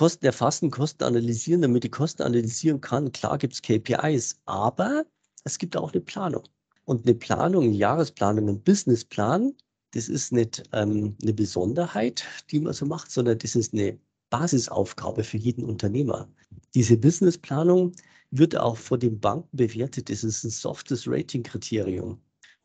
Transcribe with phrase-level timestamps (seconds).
[0.00, 3.12] Kosten erfassen, Kosten analysieren, damit die Kosten analysieren kann.
[3.12, 5.04] Klar gibt es KPIs, aber
[5.44, 6.44] es gibt auch eine Planung.
[6.86, 9.52] Und eine Planung, eine Jahresplanung, ein Businessplan,
[9.90, 13.98] das ist nicht ähm, eine Besonderheit, die man so macht, sondern das ist eine
[14.30, 16.30] Basisaufgabe für jeden Unternehmer.
[16.74, 17.92] Diese Businessplanung
[18.30, 20.08] wird auch von den Banken bewertet.
[20.08, 22.18] Das ist ein softes Rating-Kriterium.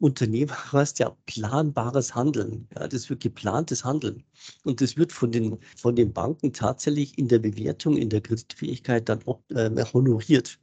[0.05, 2.67] Unternehmer heißt ja planbares Handeln.
[2.77, 4.23] Ja, das wird geplantes Handeln.
[4.63, 9.09] Und das wird von den, von den Banken tatsächlich in der Bewertung, in der Kreditfähigkeit
[9.09, 10.60] dann auch, äh, honoriert.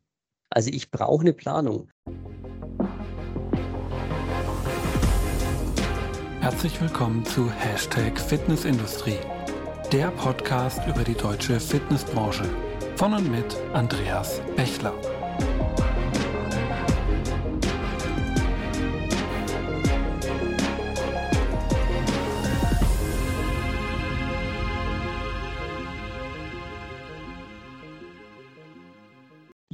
[0.50, 1.88] Also ich brauche eine Planung.
[6.40, 9.18] Herzlich willkommen zu Hashtag Fitnessindustrie,
[9.90, 12.44] der Podcast über die deutsche Fitnessbranche.
[12.94, 14.94] Von und mit Andreas Bechler.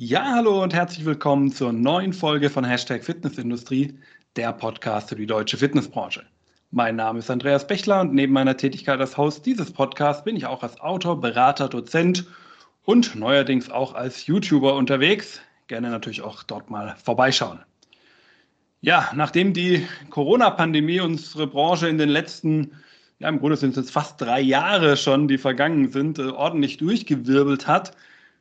[0.09, 3.99] Ja, hallo und herzlich willkommen zur neuen Folge von Hashtag Fitnessindustrie,
[4.37, 6.25] der Podcast für die deutsche Fitnessbranche.
[6.71, 10.47] Mein Name ist Andreas Bechler und neben meiner Tätigkeit als Host dieses Podcasts bin ich
[10.47, 12.25] auch als Autor, Berater, Dozent
[12.87, 15.43] und neuerdings auch als YouTuber unterwegs.
[15.67, 17.61] Gerne natürlich auch dort mal vorbeischauen.
[18.81, 22.73] Ja, nachdem die Corona-Pandemie unsere Branche in den letzten,
[23.19, 26.79] ja im Grunde sind es jetzt fast drei Jahre schon, die vergangen sind, äh, ordentlich
[26.79, 27.93] durchgewirbelt hat,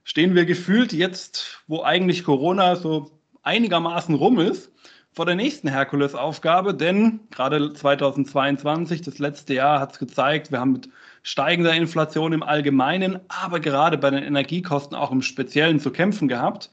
[0.08, 3.11] stehen wir gefühlt jetzt, wo eigentlich Corona so
[3.44, 4.72] einigermaßen rum ist,
[5.11, 10.72] vor der nächsten Herkulesaufgabe, denn gerade 2022, das letzte Jahr, hat es gezeigt, wir haben
[10.72, 10.88] mit
[11.23, 16.69] steigender Inflation im Allgemeinen, aber gerade bei den Energiekosten auch im Speziellen zu kämpfen gehabt.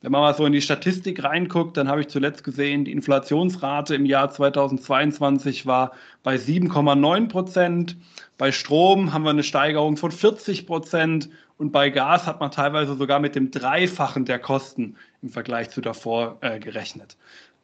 [0.00, 3.96] Wenn man mal so in die Statistik reinguckt, dann habe ich zuletzt gesehen, die Inflationsrate
[3.96, 5.90] im Jahr 2022 war
[6.22, 7.96] bei 7,9 Prozent.
[8.38, 12.96] Bei Strom haben wir eine Steigerung von 40 Prozent und bei Gas hat man teilweise
[12.96, 17.16] sogar mit dem Dreifachen der Kosten im Vergleich zu davor äh, gerechnet.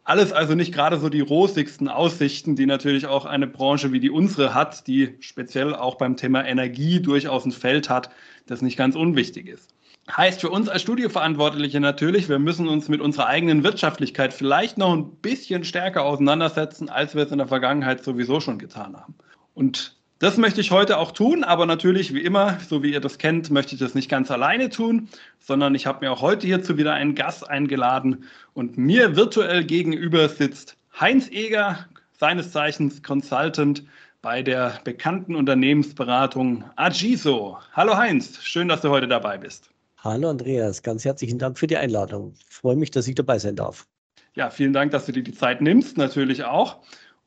[0.05, 4.11] Alles also nicht gerade so die rosigsten Aussichten, die natürlich auch eine Branche wie die
[4.11, 8.11] unsere hat, die speziell auch beim Thema Energie durchaus ein Feld hat,
[8.47, 9.75] das nicht ganz unwichtig ist.
[10.11, 14.93] Heißt für uns als Studioverantwortliche natürlich, wir müssen uns mit unserer eigenen Wirtschaftlichkeit vielleicht noch
[14.93, 19.15] ein bisschen stärker auseinandersetzen, als wir es in der Vergangenheit sowieso schon getan haben.
[19.55, 23.19] Und das möchte ich heute auch tun, aber natürlich wie immer, so wie ihr das
[23.19, 25.09] kennt, möchte ich das nicht ganz alleine tun,
[25.41, 28.25] sondern ich habe mir auch heute hierzu wieder einen Gast eingeladen
[28.55, 33.83] und mir virtuell gegenüber sitzt Heinz Eger, seines Zeichens Consultant
[34.21, 37.59] bei der bekannten Unternehmensberatung Agiso.
[37.73, 39.71] Hallo Heinz, schön, dass du heute dabei bist.
[40.05, 42.35] Hallo Andreas, ganz herzlichen Dank für die Einladung.
[42.39, 43.89] Ich freue mich, dass ich dabei sein darf.
[44.35, 46.79] Ja, vielen Dank, dass du dir die Zeit nimmst, natürlich auch.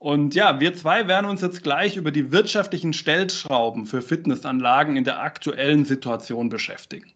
[0.05, 5.03] Und ja, wir zwei werden uns jetzt gleich über die wirtschaftlichen Stellschrauben für Fitnessanlagen in
[5.03, 7.11] der aktuellen Situation beschäftigen.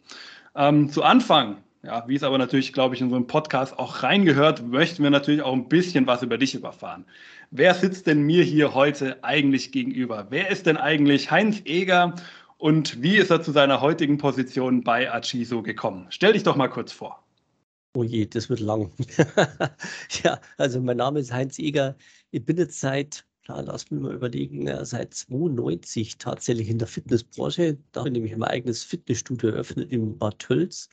[0.55, 4.01] Ähm, zu Anfang, ja, wie es aber natürlich, glaube ich, in so einem Podcast auch
[4.01, 7.05] reingehört, möchten wir natürlich auch ein bisschen was über dich überfahren.
[7.51, 10.25] Wer sitzt denn mir hier heute eigentlich gegenüber?
[10.31, 12.15] Wer ist denn eigentlich Heinz Eger
[12.57, 16.07] und wie ist er zu seiner heutigen Position bei Achiso gekommen?
[16.09, 17.23] Stell dich doch mal kurz vor.
[17.95, 18.91] Oh je, das wird lang.
[20.23, 21.97] ja, also mein Name ist Heinz Eger.
[22.31, 27.79] Ich bin jetzt seit, na, lass mich mal überlegen, seit 92 tatsächlich in der Fitnessbranche.
[27.91, 30.89] Da habe ich nämlich mein eigenes Fitnessstudio eröffnet in Bad Tölz.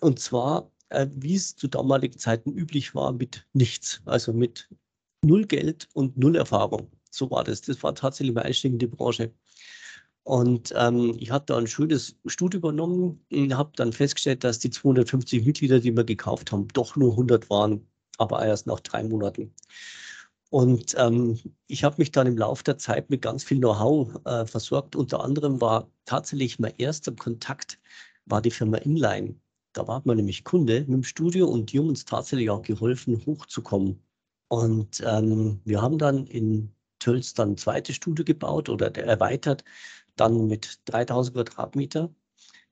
[0.00, 4.00] Und zwar, äh, wie es zu damaligen Zeiten üblich war, mit nichts.
[4.06, 4.70] Also mit
[5.22, 6.90] null Geld und null Erfahrung.
[7.10, 7.60] So war das.
[7.60, 9.34] Das war tatsächlich mein Einstieg in die Branche.
[10.22, 14.70] Und ähm, ich habe da ein schönes Studio übernommen und habe dann festgestellt, dass die
[14.70, 17.86] 250 Mitglieder, die wir gekauft haben, doch nur 100 waren,
[18.18, 19.54] aber erst nach drei Monaten.
[20.50, 21.38] Und ähm,
[21.68, 24.96] ich habe mich dann im Laufe der Zeit mit ganz viel Know-how äh, versorgt.
[24.96, 27.78] Unter anderem war tatsächlich mein erster Kontakt
[28.26, 29.36] war die Firma Inline.
[29.72, 33.24] Da war man nämlich Kunde mit dem Studio und die haben uns tatsächlich auch geholfen,
[33.26, 34.02] hochzukommen.
[34.48, 39.64] Und ähm, wir haben dann in Tölz dann ein zweites Studio gebaut oder erweitert,
[40.20, 42.10] dann mit 3000 Quadratmeter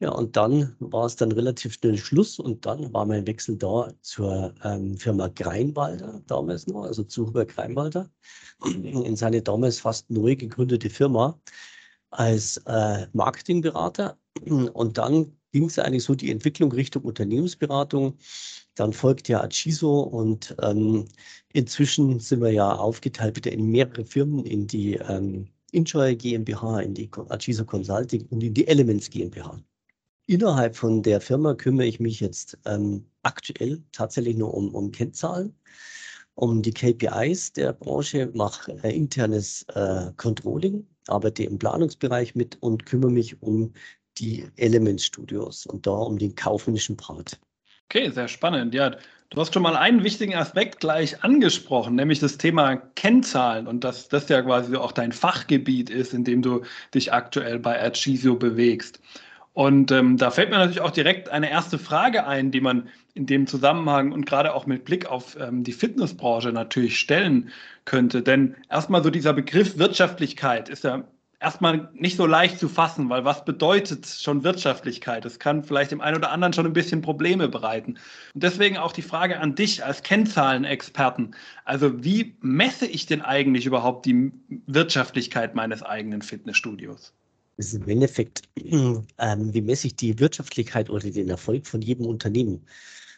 [0.00, 3.92] ja, und dann war es dann relativ schnell Schluss und dann war mein Wechsel da
[4.02, 8.08] zur ähm, Firma Greinwalder damals noch, also zu Hubert Greinwalder,
[8.64, 11.40] in seine damals fast neu gegründete Firma
[12.10, 14.16] als äh, Marketingberater.
[14.46, 18.18] Und dann ging es eigentlich so die Entwicklung Richtung Unternehmensberatung.
[18.76, 21.08] Dann folgt ja Achiso und ähm,
[21.52, 26.94] inzwischen sind wir ja aufgeteilt wieder in mehrere Firmen, in die ähm, Enjoy GmbH, in
[26.94, 29.58] die Achiso Consulting und in die Elements GmbH.
[30.26, 35.54] Innerhalb von der Firma kümmere ich mich jetzt ähm, aktuell tatsächlich nur um, um Kennzahlen,
[36.34, 42.86] um die KPIs der Branche, mache äh, internes äh, Controlling, arbeite im Planungsbereich mit und
[42.86, 43.72] kümmere mich um
[44.18, 47.40] die Element Studios und da um den kaufmännischen Part.
[47.90, 48.74] Okay, sehr spannend.
[48.74, 48.90] Ja,
[49.30, 54.08] du hast schon mal einen wichtigen Aspekt gleich angesprochen, nämlich das Thema Kennzahlen und dass
[54.08, 56.64] das ja quasi auch dein Fachgebiet ist, in dem du
[56.94, 59.00] dich aktuell bei Arcisio bewegst.
[59.54, 63.24] Und ähm, da fällt mir natürlich auch direkt eine erste Frage ein, die man in
[63.24, 67.50] dem Zusammenhang und gerade auch mit Blick auf ähm, die Fitnessbranche natürlich stellen
[67.86, 68.22] könnte.
[68.22, 71.04] Denn erstmal so dieser Begriff Wirtschaftlichkeit ist ja
[71.40, 75.24] erstmal nicht so leicht zu fassen, weil was bedeutet schon Wirtschaftlichkeit?
[75.24, 77.98] Das kann vielleicht dem einen oder anderen schon ein bisschen Probleme bereiten.
[78.34, 81.34] Und deswegen auch die Frage an dich als Kennzahlenexperten.
[81.64, 84.32] Also wie messe ich denn eigentlich überhaupt die
[84.66, 87.12] Wirtschaftlichkeit meines eigenen Fitnessstudios?
[87.56, 89.04] Das ist im Endeffekt, ähm,
[89.54, 92.64] wie messe ich die Wirtschaftlichkeit oder den Erfolg von jedem Unternehmen?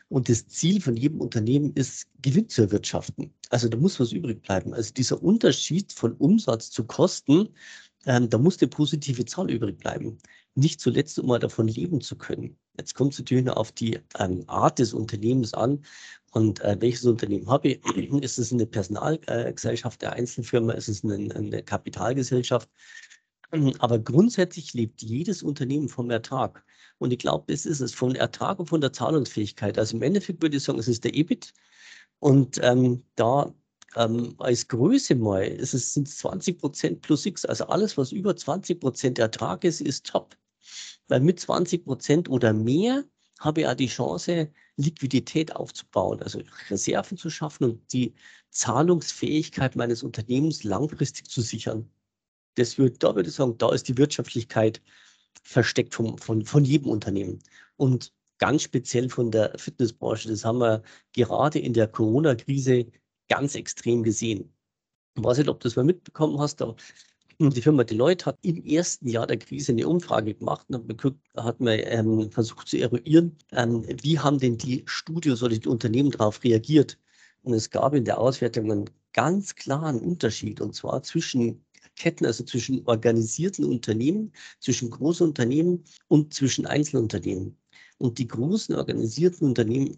[0.08, 3.32] Und das Ziel von jedem Unternehmen ist, Gewinn zu erwirtschaften.
[3.50, 4.74] Also da muss was übrig bleiben.
[4.74, 7.50] Also dieser Unterschied von Umsatz zu Kosten,
[8.06, 10.18] ähm, da muss eine positive Zahl übrig bleiben.
[10.54, 12.56] Nicht zuletzt, um mal davon leben zu können.
[12.78, 15.84] Jetzt kommt es natürlich noch auf die ähm, Art des Unternehmens an.
[16.32, 17.80] Und äh, welches Unternehmen habe ich?
[18.22, 20.72] Ist es eine Personalgesellschaft der Einzelfirma?
[20.72, 22.68] Ist es eine, eine Kapitalgesellschaft?
[23.80, 26.64] Aber grundsätzlich lebt jedes Unternehmen vom Ertrag.
[26.98, 29.78] Und ich glaube, das ist es, vom Ertrag und von der Zahlungsfähigkeit.
[29.78, 31.52] Also im Endeffekt würde ich sagen, es ist der EBIT.
[32.18, 33.54] Und ähm, da
[33.96, 37.44] ähm, als Größe mal es, sind 20 Prozent plus X.
[37.44, 40.36] Also alles, was über 20 Prozent Ertrag ist, ist top.
[41.08, 43.04] Weil mit 20 Prozent oder mehr
[43.40, 48.14] habe ich auch die Chance, Liquidität aufzubauen, also Reserven zu schaffen und die
[48.50, 51.90] Zahlungsfähigkeit meines Unternehmens langfristig zu sichern.
[52.56, 54.82] Das wird, da würde ich sagen, da ist die Wirtschaftlichkeit
[55.42, 57.40] versteckt vom, von, von jedem Unternehmen.
[57.76, 60.28] Und ganz speziell von der Fitnessbranche.
[60.28, 60.82] Das haben wir
[61.12, 62.86] gerade in der Corona-Krise
[63.30, 64.52] ganz extrem gesehen.
[65.16, 66.76] Ich weiß nicht, ob du das mal mitbekommen hast, aber
[67.38, 71.20] die Firma Deloitte hat im ersten Jahr der Krise eine Umfrage gemacht und hat, geguckt,
[71.36, 76.10] hat man ähm, versucht zu eruieren, ähm, wie haben denn die Studios oder die Unternehmen
[76.10, 76.98] darauf reagiert.
[77.42, 81.64] Und es gab in der Auswertung einen ganz klaren Unterschied, und zwar zwischen
[81.96, 87.56] Ketten, also zwischen organisierten Unternehmen, zwischen großen Unternehmen und zwischen Einzelunternehmen.
[87.96, 89.96] Und die großen organisierten Unternehmen,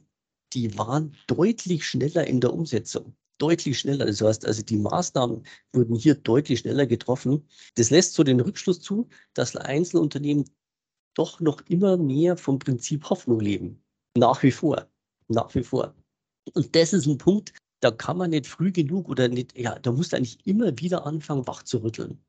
[0.52, 3.17] die waren deutlich schneller in der Umsetzung.
[3.43, 4.06] Deutlich schneller.
[4.06, 7.44] Das heißt, also die Maßnahmen wurden hier deutlich schneller getroffen.
[7.75, 10.44] Das lässt so den Rückschluss zu, dass Einzelunternehmen
[11.15, 13.83] doch noch immer mehr vom Prinzip Hoffnung leben.
[14.17, 14.87] Nach wie vor.
[15.27, 15.93] Nach wie vor.
[16.55, 19.91] Und das ist ein Punkt, da kann man nicht früh genug oder nicht, ja, da
[19.91, 22.25] muss eigentlich immer wieder anfangen, wach zu rütteln.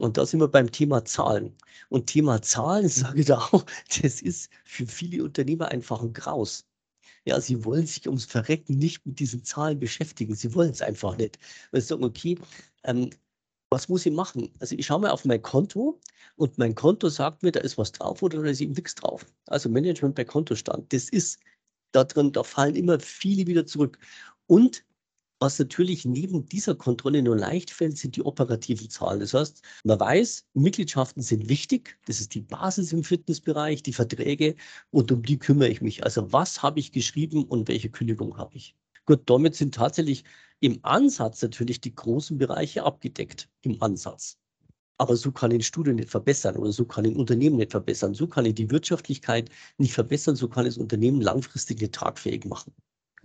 [0.00, 1.56] Und da sind wir beim Thema Zahlen.
[1.88, 3.64] Und Thema Zahlen, sage ich da auch,
[4.02, 6.66] das ist für viele Unternehmer einfach ein Graus.
[7.24, 10.34] Ja, sie wollen sich ums Verrecken nicht mit diesen Zahlen beschäftigen.
[10.34, 11.38] Sie wollen es einfach nicht.
[11.70, 12.38] Weil sie sagen, okay,
[12.84, 13.10] ähm,
[13.70, 14.50] was muss ich machen?
[14.60, 16.00] Also ich schaue mal auf mein Konto
[16.36, 19.26] und mein Konto sagt mir, da ist was drauf oder da ist eben nichts drauf.
[19.46, 21.38] Also Management bei Kontostand, das ist
[21.92, 23.98] da drin, da fallen immer viele wieder zurück.
[24.46, 24.84] Und
[25.40, 29.20] was natürlich neben dieser Kontrolle nur leicht fällt, sind die operativen Zahlen.
[29.20, 31.98] Das heißt, man weiß, Mitgliedschaften sind wichtig.
[32.06, 34.56] Das ist die Basis im Fitnessbereich, die Verträge
[34.90, 36.04] und um die kümmere ich mich.
[36.04, 38.74] Also was habe ich geschrieben und welche Kündigung habe ich?
[39.06, 40.24] Gut, damit sind tatsächlich
[40.60, 43.48] im Ansatz natürlich die großen Bereiche abgedeckt.
[43.62, 44.38] Im Ansatz.
[44.98, 48.14] Aber so kann ich ein Studio nicht verbessern oder so kann ich Unternehmen nicht verbessern.
[48.14, 50.34] So kann ich die Wirtschaftlichkeit nicht verbessern.
[50.34, 52.72] So kann ich das Unternehmen langfristig nicht tragfähig machen.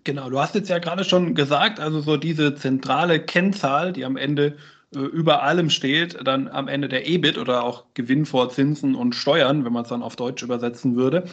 [0.03, 4.17] Genau, du hast jetzt ja gerade schon gesagt, also so diese zentrale Kennzahl, die am
[4.17, 4.57] Ende
[4.93, 9.15] äh, über allem steht, dann am Ende der EBIT oder auch Gewinn vor Zinsen und
[9.15, 11.25] Steuern, wenn man es dann auf Deutsch übersetzen würde.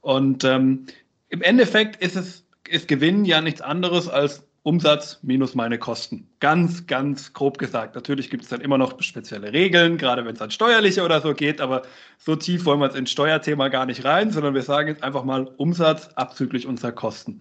[0.00, 0.86] Und ähm,
[1.28, 6.28] im Endeffekt ist es ist Gewinn ja nichts anderes als Umsatz minus meine Kosten.
[6.40, 7.94] Ganz, ganz grob gesagt.
[7.94, 11.34] Natürlich gibt es dann immer noch spezielle Regeln, gerade wenn es an steuerliche oder so
[11.34, 11.82] geht, aber
[12.18, 15.22] so tief wollen wir jetzt ins Steuerthema gar nicht rein, sondern wir sagen jetzt einfach
[15.22, 17.40] mal Umsatz abzüglich unserer Kosten.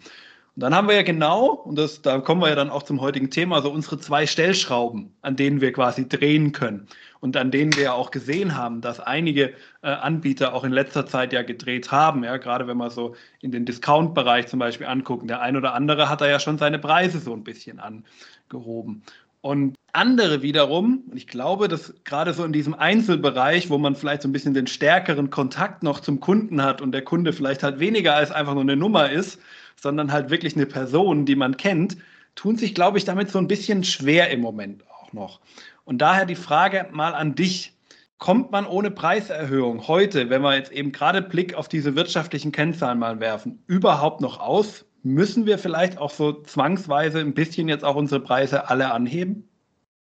[0.55, 3.01] Und dann haben wir ja genau, und das, da kommen wir ja dann auch zum
[3.01, 6.88] heutigen Thema, so unsere zwei Stellschrauben, an denen wir quasi drehen können
[7.19, 9.50] und an denen wir ja auch gesehen haben, dass einige
[9.81, 12.24] äh, Anbieter auch in letzter Zeit ja gedreht haben.
[12.24, 15.27] Ja, gerade wenn man so in den Discount-Bereich zum Beispiel angucken.
[15.27, 19.03] Der ein oder andere hat da ja schon seine Preise so ein bisschen angehoben.
[19.41, 24.21] Und andere wiederum, und ich glaube, dass gerade so in diesem Einzelbereich, wo man vielleicht
[24.21, 27.79] so ein bisschen den stärkeren Kontakt noch zum Kunden hat und der Kunde vielleicht halt
[27.79, 29.39] weniger als einfach nur eine Nummer ist,
[29.82, 31.98] sondern halt wirklich eine Person, die man kennt,
[32.36, 35.39] tun sich, glaube ich, damit so ein bisschen schwer im Moment auch noch.
[35.86, 37.72] Und daher die Frage mal an dich.
[38.17, 42.98] Kommt man ohne Preiserhöhung heute, wenn wir jetzt eben gerade Blick auf diese wirtschaftlichen Kennzahlen
[42.98, 44.86] mal werfen, überhaupt noch aus?
[45.03, 49.50] Müssen wir vielleicht auch so zwangsweise ein bisschen jetzt auch unsere Preise alle anheben?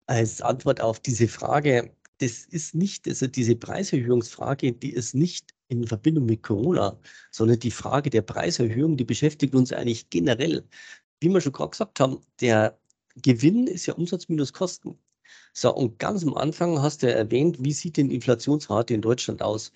[0.07, 5.87] Als Antwort auf diese Frage, das ist nicht, also diese Preiserhöhungsfrage, die ist nicht in
[5.87, 6.99] Verbindung mit Corona,
[7.31, 10.67] sondern die Frage der Preiserhöhung, die beschäftigt uns eigentlich generell.
[11.19, 12.77] Wie wir schon gerade gesagt haben, der
[13.15, 14.97] Gewinn ist ja Umsatz minus Kosten.
[15.53, 19.41] So, und ganz am Anfang hast du ja erwähnt, wie sieht denn Inflationsrate in Deutschland
[19.41, 19.71] aus?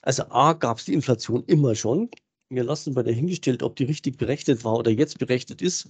[0.00, 2.10] Also A gab es die Inflation immer schon.
[2.48, 5.86] Wir lassen bei dahingestellt, ob die richtig berechnet war oder jetzt berechnet ist.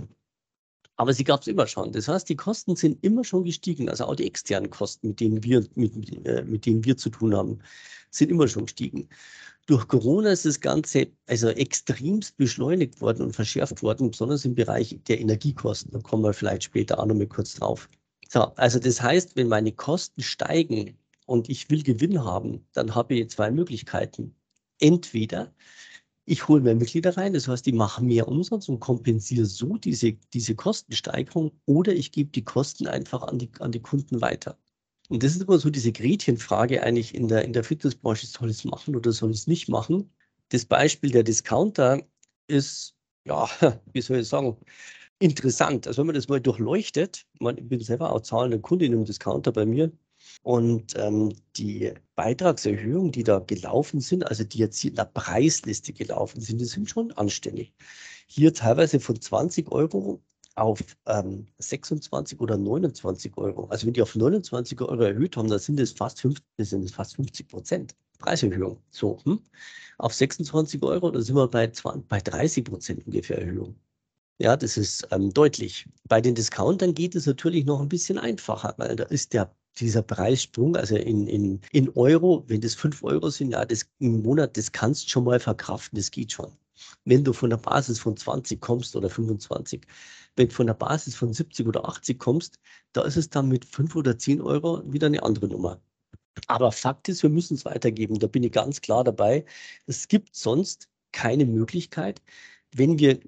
[0.97, 1.93] Aber sie gab es immer schon.
[1.93, 3.89] Das heißt, die Kosten sind immer schon gestiegen.
[3.89, 7.35] Also auch die externen Kosten, mit denen wir, mit, äh, mit denen wir zu tun
[7.35, 7.61] haben,
[8.11, 9.09] sind immer schon gestiegen.
[9.67, 14.99] Durch Corona ist das Ganze also extremst beschleunigt worden und verschärft worden, besonders im Bereich
[15.07, 15.93] der Energiekosten.
[15.93, 17.89] Da kommen wir vielleicht später auch noch mal kurz drauf.
[18.29, 23.15] So, also das heißt, wenn meine Kosten steigen und ich will Gewinn haben, dann habe
[23.15, 24.35] ich zwei Möglichkeiten.
[24.81, 25.53] Entweder
[26.33, 30.15] ich hole mehr Mitglieder rein, das heißt, ich mache mehr Umsatz und kompensiere so diese,
[30.33, 34.59] diese Kostensteigerung oder ich gebe die Kosten einfach an die, an die Kunden weiter.
[35.11, 38.57] Und das ist immer so diese Gretchenfrage eigentlich in der, in der Fitnessbranche, soll ich
[38.59, 40.11] es machen oder soll ich es nicht machen?
[40.49, 42.03] Das Beispiel der Discounter
[42.47, 42.95] ist,
[43.27, 43.47] ja,
[43.93, 44.57] wie soll ich sagen,
[45.19, 45.87] interessant.
[45.87, 49.53] Also wenn man das mal durchleuchtet, ich bin selber auch zahlender Kunde in einem Discounter
[49.53, 49.93] bei mir,
[50.43, 56.41] und ähm, die Beitragserhöhungen, die da gelaufen sind, also die jetzt in der Preisliste gelaufen
[56.41, 57.73] sind, die sind schon anständig.
[58.27, 60.23] Hier teilweise von 20 Euro
[60.55, 63.67] auf ähm, 26 oder 29 Euro.
[63.67, 66.93] Also wenn die auf 29 Euro erhöht haben, dann sind es fast 50, sind es
[66.93, 68.83] fast 50 Prozent Preiserhöhung.
[68.91, 69.41] So, hm?
[69.99, 73.77] Auf 26 Euro, da sind wir bei, 20, bei 30 Prozent ungefähr Erhöhung.
[74.39, 75.87] Ja, das ist ähm, deutlich.
[76.09, 80.03] Bei den Discountern geht es natürlich noch ein bisschen einfacher, weil da ist der dieser
[80.03, 84.57] Preissprung, also in, in, in Euro, wenn das 5 Euro sind, ja, das im Monat,
[84.57, 86.53] das kannst schon mal verkraften, das geht schon.
[87.05, 89.87] Wenn du von der Basis von 20 kommst oder 25,
[90.37, 92.59] wenn du von der Basis von 70 oder 80 kommst,
[92.93, 95.81] da ist es dann mit 5 oder 10 Euro wieder eine andere Nummer.
[96.47, 98.19] Aber Fakt ist, wir müssen es weitergeben.
[98.19, 99.45] Da bin ich ganz klar dabei.
[99.87, 102.23] Es gibt sonst keine Möglichkeit,
[102.75, 103.21] wenn wir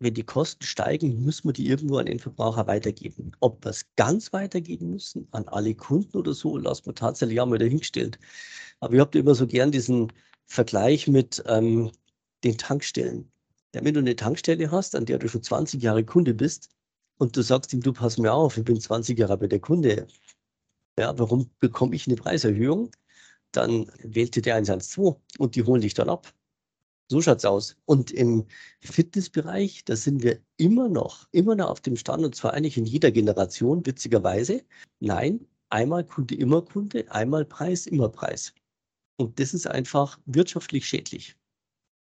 [0.00, 3.32] wenn die Kosten steigen, müssen wir die irgendwo an den Verbraucher weitergeben.
[3.40, 7.46] Ob wir es ganz weitergeben müssen, an alle Kunden oder so, lassen wir tatsächlich auch
[7.46, 8.18] mal dahingestellt.
[8.80, 10.12] Aber ich habe immer so gern diesen
[10.46, 11.92] Vergleich mit ähm,
[12.44, 13.30] den Tankstellen.
[13.74, 16.70] Ja, wenn du eine Tankstelle hast, an der du schon 20 Jahre Kunde bist
[17.18, 20.06] und du sagst ihm, du pass mir auf, ich bin 20 Jahre bei der Kunde,
[20.98, 22.90] ja, warum bekomme ich eine Preiserhöhung?
[23.52, 26.32] Dann wählt der 112 und die holen dich dann ab.
[27.10, 27.76] So schaut es aus.
[27.86, 28.46] Und im
[28.80, 32.86] Fitnessbereich, da sind wir immer noch, immer noch auf dem Stand, und zwar eigentlich in
[32.86, 34.62] jeder Generation, witzigerweise.
[35.00, 38.54] Nein, einmal Kunde, immer Kunde, einmal Preis, immer Preis.
[39.16, 41.34] Und das ist einfach wirtschaftlich schädlich.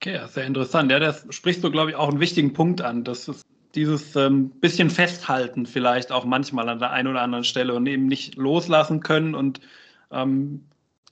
[0.00, 0.90] Okay, sehr interessant.
[0.90, 3.04] Ja, das sprichst du, glaube ich, auch einen wichtigen Punkt an.
[3.04, 3.44] Das ist
[3.75, 8.06] dieses ähm, bisschen Festhalten vielleicht auch manchmal an der einen oder anderen Stelle und eben
[8.06, 9.61] nicht loslassen können und
[10.11, 10.64] ähm,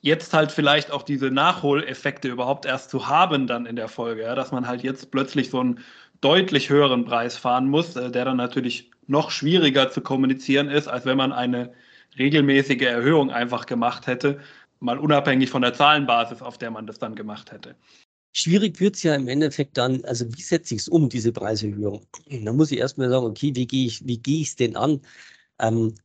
[0.03, 4.35] jetzt halt vielleicht auch diese Nachholeffekte überhaupt erst zu haben dann in der Folge, ja,
[4.35, 5.79] dass man halt jetzt plötzlich so einen
[6.19, 11.05] deutlich höheren Preis fahren muss, äh, der dann natürlich noch schwieriger zu kommunizieren ist, als
[11.05, 11.73] wenn man eine
[12.17, 14.39] regelmäßige Erhöhung einfach gemacht hätte,
[14.81, 17.75] mal unabhängig von der Zahlenbasis, auf der man das dann gemacht hätte.
[18.33, 22.05] Schwierig wird es ja im Endeffekt dann, also wie setze ich es um, diese Preiserhöhung?
[22.29, 24.99] Da muss ich erstmal sagen, okay, wie gehe ich, es denn an?
[25.59, 25.95] Ähm,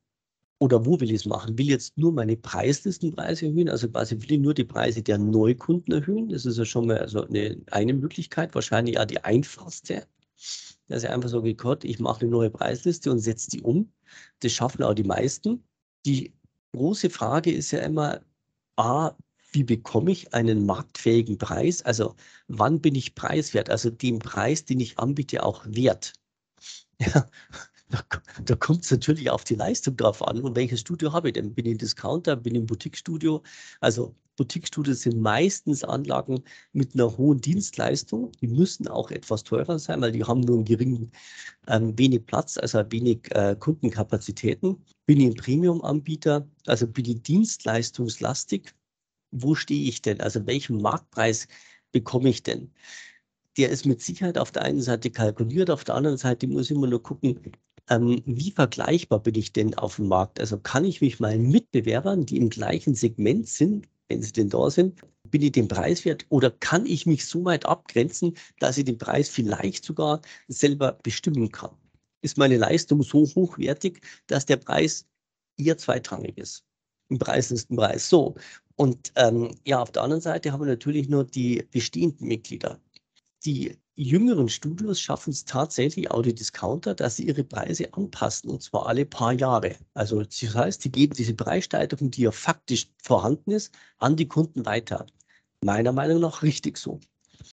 [0.60, 1.56] oder wo will ich es machen?
[1.56, 3.68] Will ich jetzt nur meine Preislistenpreise erhöhen?
[3.68, 6.28] Also quasi will ich nur die Preise der Neukunden erhöhen?
[6.30, 10.06] Das ist ja schon mal also eine, eine Möglichkeit, wahrscheinlich auch die einfachste.
[10.88, 13.92] Dass ich einfach so Gott, ich mache eine neue Preisliste und setze die um.
[14.40, 15.64] Das schaffen auch die meisten.
[16.06, 16.32] Die
[16.72, 18.20] große Frage ist ja immer,
[18.76, 19.12] A,
[19.52, 21.82] wie bekomme ich einen marktfähigen Preis?
[21.82, 22.16] Also
[22.48, 23.70] wann bin ich preiswert?
[23.70, 26.14] Also den Preis, den ich anbiete, auch wert.
[27.00, 27.30] Ja,
[27.90, 28.02] da,
[28.44, 30.42] da kommt es natürlich auf die Leistung drauf an.
[30.42, 31.54] Und welches Studio habe ich denn?
[31.54, 32.36] Bin ich ein Discounter?
[32.36, 33.42] Bin ich ein Boutique-Studio?
[33.80, 36.42] Also Boutique-Studios sind meistens Anlagen
[36.72, 38.32] mit einer hohen Dienstleistung.
[38.40, 41.12] Die müssen auch etwas teurer sein, weil die haben nur einen geringen,
[41.66, 44.84] ähm, wenig Platz, also wenig äh, Kundenkapazitäten.
[45.06, 46.46] Bin ich ein Premium-Anbieter?
[46.66, 48.74] Also bin ich dienstleistungslastig?
[49.30, 50.20] Wo stehe ich denn?
[50.20, 51.48] Also welchen Marktpreis
[51.92, 52.70] bekomme ich denn?
[53.56, 56.76] der ist mit Sicherheit auf der einen Seite kalkuliert, auf der anderen Seite muss ich
[56.76, 57.40] immer nur gucken,
[57.88, 60.40] ähm, wie vergleichbar bin ich denn auf dem Markt?
[60.40, 64.70] Also kann ich mich meinen Mitbewerbern, die im gleichen Segment sind, wenn sie denn da
[64.70, 68.84] sind, bin ich den Preis wert oder kann ich mich so weit abgrenzen, dass ich
[68.84, 71.70] den Preis vielleicht sogar selber bestimmen kann?
[72.22, 75.06] Ist meine Leistung so hochwertig, dass der Preis
[75.56, 76.64] eher zweitrangig ist?
[77.10, 78.08] Ein Preis ist ein Preis.
[78.08, 78.34] So.
[78.76, 82.80] Und ähm, ja, auf der anderen Seite haben wir natürlich nur die bestehenden Mitglieder.
[83.48, 88.62] Die jüngeren Studios schaffen es tatsächlich, auch die Discounter, dass sie ihre Preise anpassen und
[88.62, 89.74] zwar alle paar Jahre.
[89.94, 94.66] Also das heißt, sie geben diese Preissteigerung, die ja faktisch vorhanden ist, an die Kunden
[94.66, 95.06] weiter.
[95.64, 97.00] meiner Meinung nach richtig so.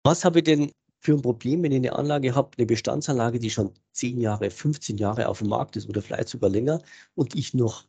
[0.03, 3.49] Was habe ich denn für ein Problem, wenn ich eine Anlage habe, eine Bestandsanlage, die
[3.49, 6.83] schon 10 Jahre, 15 Jahre auf dem Markt ist oder vielleicht sogar länger
[7.15, 7.87] und ich noch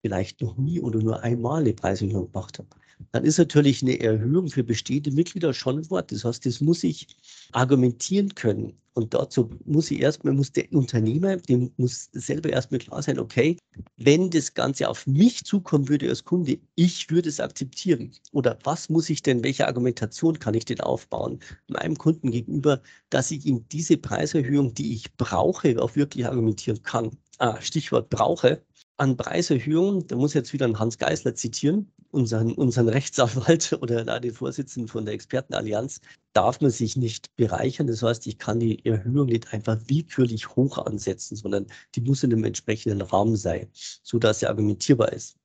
[0.00, 2.68] vielleicht noch nie oder nur einmal eine Preiserhöhung gemacht habe,
[3.12, 6.12] dann ist natürlich eine Erhöhung für bestehende Mitglieder schon ein Wort.
[6.12, 7.06] Das heißt, das muss ich
[7.52, 8.74] argumentieren können.
[8.94, 13.56] Und dazu muss ich erstmal, muss der Unternehmer, dem muss selber erstmal klar sein, okay,
[13.96, 18.12] wenn das Ganze auf mich zukommen würde als Kunde, ich würde es akzeptieren.
[18.32, 21.38] Oder was muss ich denn, welche Argumentation kann ich denn aufbauen
[21.68, 27.16] meinem Kunden gegenüber, dass ich ihm diese Preiserhöhung, die ich brauche, auch wirklich argumentieren kann.
[27.38, 28.60] Ah, Stichwort brauche
[28.96, 34.20] an Preiserhöhungen, da muss ich jetzt wieder einen Hans Geisler zitieren, unseren, unseren Rechtsanwalt oder
[34.20, 36.00] den Vorsitzenden von der Expertenallianz,
[36.32, 37.86] darf man sich nicht bereichern.
[37.86, 42.32] Das heißt, ich kann die Erhöhung nicht einfach willkürlich hoch ansetzen, sondern die muss in
[42.32, 45.36] einem entsprechenden Rahmen sein, sodass sie argumentierbar ist.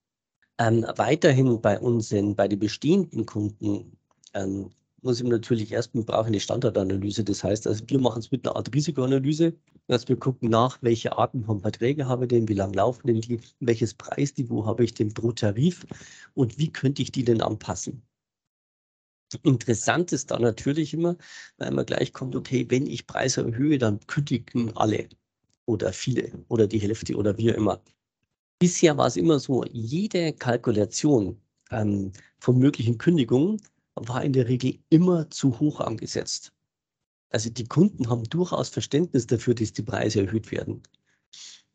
[0.58, 3.98] Ähm, weiterhin bei unseren, bei den bestehenden Kunden
[4.34, 4.72] ähm,
[5.06, 7.24] muss ich natürlich erstmal brauche eine Standardanalyse.
[7.24, 9.54] Das heißt, also wir machen es mit einer Art Risikoanalyse,
[9.88, 13.22] dass wir gucken nach, welche Arten von Verträge habe ich denn, wie lange laufen denn
[13.22, 15.86] die, welches Preisniveau habe ich denn pro Tarif
[16.34, 18.02] und wie könnte ich die denn anpassen.
[19.44, 21.18] Interessant ist da natürlich immer,
[21.58, 25.10] weil man gleich kommt, okay, wenn ich Preise erhöhe, dann kündigen alle
[25.66, 27.82] oder viele oder die Hälfte oder wie immer.
[28.60, 33.62] Bisher war es immer so, jede Kalkulation ähm, von möglichen Kündigungen
[33.96, 36.54] war in der Regel immer zu hoch angesetzt.
[37.30, 40.84] Also die Kunden haben durchaus Verständnis dafür, dass die Preise erhöht werden.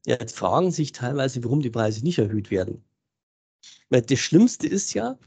[0.07, 2.85] Jetzt fragen sich teilweise, warum die Preise nicht erhöht werden.
[3.91, 5.19] Weil das Schlimmste ist ja,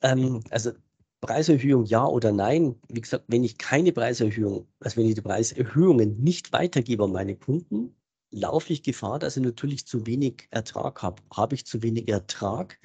[0.00, 0.72] ähm, also
[1.20, 2.76] Preiserhöhung ja oder nein.
[2.88, 7.36] Wie gesagt, wenn ich keine Preiserhöhung, also wenn ich die Preiserhöhungen nicht weitergebe an meine
[7.36, 7.94] Kunden,
[8.30, 11.22] laufe ich Gefahr, dass ich natürlich zu wenig Ertrag habe.
[11.32, 12.78] Habe ich zu wenig Ertrag,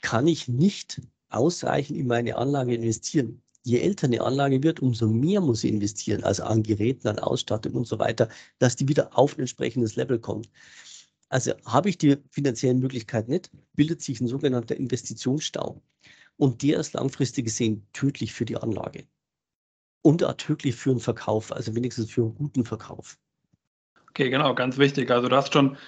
[0.00, 1.00] kann ich nicht
[1.34, 3.42] ausreichend in meine Anlage investieren.
[3.64, 7.74] Je älter eine Anlage wird, umso mehr muss ich investieren, also an Geräten, an Ausstattung
[7.74, 8.28] und so weiter,
[8.58, 10.48] dass die wieder auf ein entsprechendes Level kommt.
[11.28, 15.80] Also habe ich die finanziellen Möglichkeiten nicht, bildet sich ein sogenannter Investitionsstau.
[16.36, 19.06] Und der ist langfristig gesehen tödlich für die Anlage.
[20.02, 23.16] Und auch tödlich für einen Verkauf, also wenigstens für einen guten Verkauf.
[24.10, 25.10] Okay, genau, ganz wichtig.
[25.10, 25.78] Also du hast schon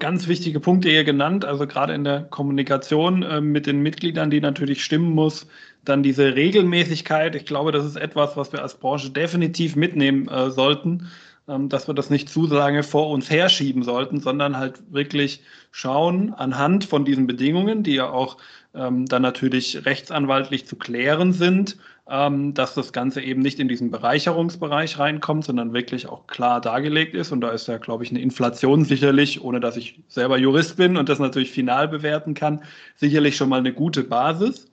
[0.00, 4.40] ganz wichtige Punkte hier genannt, also gerade in der Kommunikation äh, mit den Mitgliedern, die
[4.40, 5.46] natürlich stimmen muss.
[5.84, 7.34] Dann diese Regelmäßigkeit.
[7.36, 11.08] Ich glaube, das ist etwas, was wir als Branche definitiv mitnehmen äh, sollten,
[11.48, 16.34] ähm, dass wir das nicht zu lange vor uns herschieben sollten, sondern halt wirklich schauen
[16.34, 18.36] anhand von diesen Bedingungen, die ja auch
[18.74, 21.76] ähm, dann natürlich rechtsanwaltlich zu klären sind,
[22.10, 27.14] ähm, dass das Ganze eben nicht in diesen Bereicherungsbereich reinkommt, sondern wirklich auch klar dargelegt
[27.14, 27.30] ist.
[27.32, 30.96] Und da ist ja, glaube ich, eine Inflation sicherlich, ohne dass ich selber Jurist bin
[30.96, 32.62] und das natürlich final bewerten kann,
[32.96, 34.66] sicherlich schon mal eine gute Basis.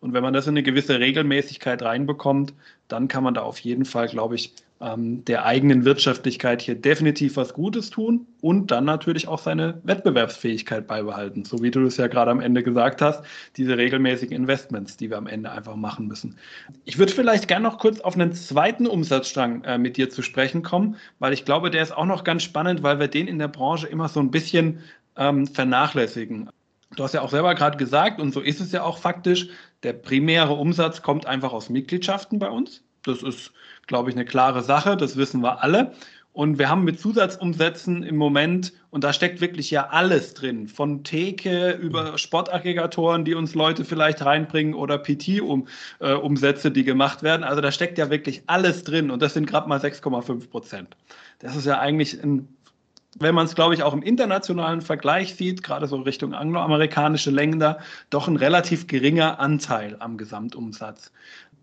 [0.00, 2.52] Und wenn man das in eine gewisse Regelmäßigkeit reinbekommt,
[2.88, 4.52] dann kann man da auf jeden Fall, glaube ich,
[4.82, 10.86] ähm, der eigenen Wirtschaftlichkeit hier definitiv was Gutes tun und dann natürlich auch seine Wettbewerbsfähigkeit
[10.86, 11.44] beibehalten.
[11.44, 13.24] So wie du es ja gerade am Ende gesagt hast,
[13.56, 16.36] diese regelmäßigen Investments, die wir am Ende einfach machen müssen.
[16.84, 20.62] Ich würde vielleicht gerne noch kurz auf einen zweiten Umsatzstrang äh, mit dir zu sprechen
[20.62, 23.48] kommen, weil ich glaube, der ist auch noch ganz spannend, weil wir den in der
[23.48, 24.80] Branche immer so ein bisschen
[25.16, 26.50] ähm, vernachlässigen.
[26.96, 29.48] Du hast ja auch selber gerade gesagt, und so ist es ja auch faktisch,
[29.82, 32.82] der primäre Umsatz kommt einfach aus Mitgliedschaften bei uns.
[33.04, 33.52] Das ist,
[33.86, 35.92] glaube ich, eine klare Sache, das wissen wir alle.
[36.32, 41.04] Und wir haben mit Zusatzumsätzen im Moment, und da steckt wirklich ja alles drin, von
[41.04, 47.44] Theke über Sportaggregatoren, die uns Leute vielleicht reinbringen, oder PT-Umsätze, die gemacht werden.
[47.44, 50.96] Also da steckt ja wirklich alles drin und das sind gerade mal 6,5 Prozent.
[51.40, 52.48] Das ist ja eigentlich ein
[53.18, 57.78] wenn man es, glaube ich, auch im internationalen Vergleich sieht, gerade so Richtung angloamerikanische Länder,
[58.10, 61.12] doch ein relativ geringer Anteil am Gesamtumsatz.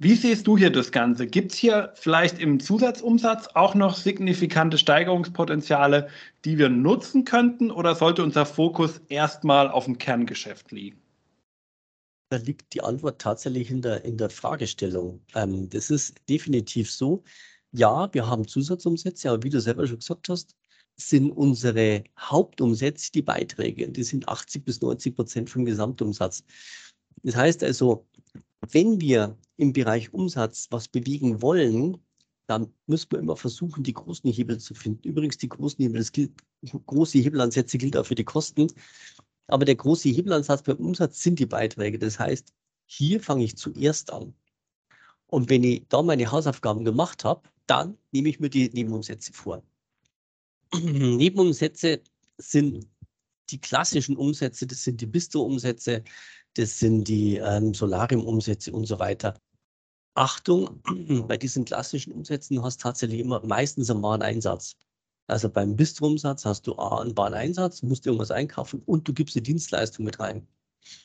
[0.01, 1.27] Wie siehst du hier das Ganze?
[1.27, 6.07] Gibt es hier vielleicht im Zusatzumsatz auch noch signifikante Steigerungspotenziale,
[6.45, 11.01] die wir nutzen könnten, oder sollte unser Fokus erstmal auf dem Kerngeschäft liegen?
[12.29, 15.19] Da liegt die Antwort tatsächlich in der, in der Fragestellung.
[15.35, 17.21] Ähm, das ist definitiv so.
[17.73, 20.55] Ja, wir haben Zusatzumsätze, aber wie du selber schon gesagt hast,
[20.95, 23.89] sind unsere Hauptumsätze die Beiträge.
[23.89, 26.45] Die sind 80 bis 90 Prozent vom Gesamtumsatz.
[27.23, 28.05] Das heißt also,
[28.61, 31.97] wenn wir im Bereich Umsatz was bewegen wollen,
[32.47, 35.07] dann müssen wir immer versuchen, die großen Hebel zu finden.
[35.07, 36.31] Übrigens, die großen Hebel, das gilt,
[36.87, 38.67] große Hebelansätze gilt auch für die Kosten.
[39.47, 41.99] Aber der große Hebelansatz beim Umsatz sind die Beiträge.
[41.99, 42.53] Das heißt,
[42.85, 44.33] hier fange ich zuerst an.
[45.27, 49.61] Und wenn ich da meine Hausaufgaben gemacht habe, dann nehme ich mir die Nebenumsätze vor.
[50.73, 52.01] Nebenumsätze
[52.37, 52.87] sind
[53.51, 56.03] die klassischen Umsätze, das sind die Bisto-Umsätze,
[56.55, 59.39] das sind die ähm, Solarium-Umsätze und so weiter.
[60.15, 60.81] Achtung,
[61.27, 64.75] bei diesen klassischen Umsätzen hast du tatsächlich immer meistens einen Wareneinsatz.
[65.27, 69.43] Also beim Bistroumsatz hast du A, einen Wareneinsatz, musst irgendwas einkaufen und du gibst die
[69.43, 70.47] Dienstleistung mit rein.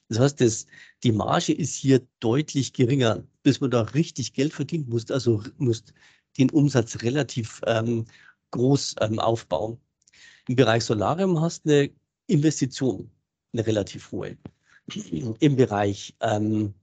[0.08, 0.66] Das heißt, das,
[1.02, 3.22] die Marge ist hier deutlich geringer.
[3.42, 5.92] Bis man da richtig Geld verdient, musst also musst
[6.38, 8.06] den Umsatz relativ ähm,
[8.52, 9.78] groß ähm, aufbauen.
[10.48, 11.90] Im Bereich Solarium hast du eine
[12.26, 13.10] Investition,
[13.52, 14.36] eine relativ hohe.
[15.40, 16.74] Im Bereich ähm,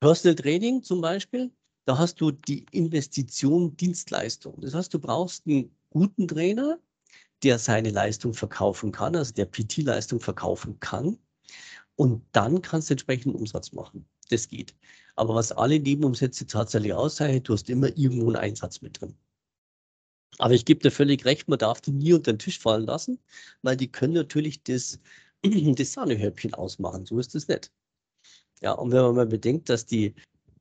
[0.00, 1.50] Personal Training zum Beispiel,
[1.84, 4.60] da hast du die Investition Dienstleistung.
[4.60, 6.78] Das heißt, du brauchst einen guten Trainer,
[7.42, 11.18] der seine Leistung verkaufen kann, also der PT-Leistung verkaufen kann.
[11.96, 14.06] Und dann kannst du entsprechenden Umsatz machen.
[14.30, 14.74] Das geht.
[15.16, 19.14] Aber was alle Nebenumsätze tatsächlich auszeichnet, du hast immer irgendwo einen Einsatz mit drin.
[20.38, 23.20] Aber ich gebe dir völlig recht, man darf die nie unter den Tisch fallen lassen,
[23.62, 24.98] weil die können natürlich das,
[25.76, 27.06] das Sahnehäubchen ausmachen.
[27.06, 27.70] So ist es nicht.
[28.60, 30.14] Ja, und wenn man mal bedenkt, dass die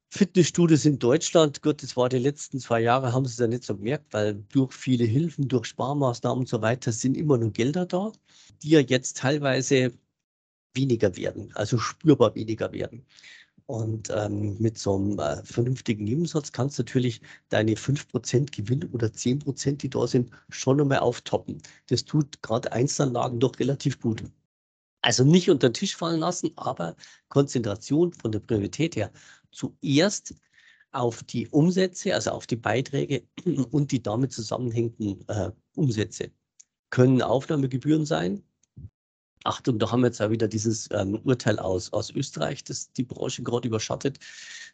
[0.09, 3.63] Fitnessstudios in Deutschland, Gott, das war die letzten zwei Jahre, haben sie es ja nicht
[3.63, 7.85] so gemerkt, weil durch viele Hilfen, durch Sparmaßnahmen und so weiter sind immer nur Gelder
[7.85, 8.11] da,
[8.61, 9.91] die ja jetzt teilweise
[10.75, 13.05] weniger werden, also spürbar weniger werden.
[13.65, 19.07] Und ähm, mit so einem äh, vernünftigen Nebensatz kannst du natürlich deine 5% Gewinn oder
[19.07, 21.61] 10%, die da sind, schon einmal auftoppen.
[21.87, 24.23] Das tut gerade Einzelanlagen doch relativ gut.
[25.03, 26.95] Also nicht unter den Tisch fallen lassen, aber
[27.27, 29.11] Konzentration von der Priorität her
[29.51, 30.33] zuerst
[30.93, 33.27] auf die Umsätze, also auf die Beiträge
[33.71, 36.31] und die damit zusammenhängenden äh, Umsätze.
[36.89, 38.43] Können Aufnahmegebühren sein.
[39.43, 43.03] Achtung, da haben wir jetzt auch wieder dieses ähm, Urteil aus, aus Österreich, das die
[43.03, 44.19] Branche gerade überschattet,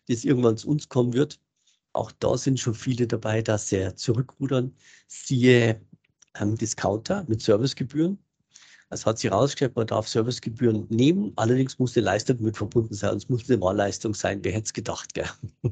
[0.07, 1.39] das irgendwann zu uns kommen wird.
[1.93, 4.75] Auch da sind schon viele dabei, dass sie zurückrudern.
[5.07, 5.81] Siehe
[6.35, 8.19] ähm, Discounter mit Servicegebühren.
[8.91, 13.17] Es hat sich herausgestellt, man darf Servicegebühren nehmen, allerdings muss die Leistung mit verbunden sein.
[13.17, 14.39] Es muss eine Wahlleistung sein.
[14.43, 15.29] Wer hätte es gedacht, gell?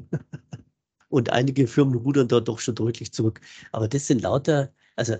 [1.08, 3.40] Und einige Firmen rudern da doch schon deutlich zurück.
[3.72, 5.16] Aber das sind lauter, also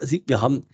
[0.00, 0.66] wir haben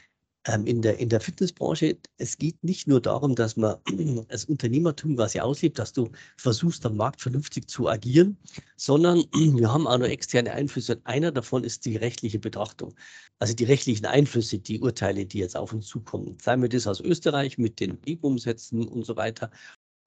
[0.46, 3.76] in, der, in der Fitnessbranche, es geht nicht nur darum, dass man
[4.28, 8.36] als Unternehmertum quasi auslebt, dass du versuchst, am Markt vernünftig zu agieren,
[8.76, 10.96] sondern wir haben auch noch externe Einflüsse.
[10.96, 12.94] Und einer davon ist die rechtliche Betrachtung.
[13.38, 16.36] Also die rechtlichen Einflüsse, die Urteile, die jetzt auf uns zukommen.
[16.40, 19.50] Seien wir das aus Österreich mit den EU-Umsätzen und so weiter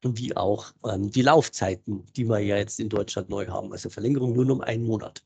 [0.03, 4.33] wie auch ähm, die Laufzeiten, die wir ja jetzt in Deutschland neu haben, also Verlängerung
[4.33, 5.23] nur um einen Monat.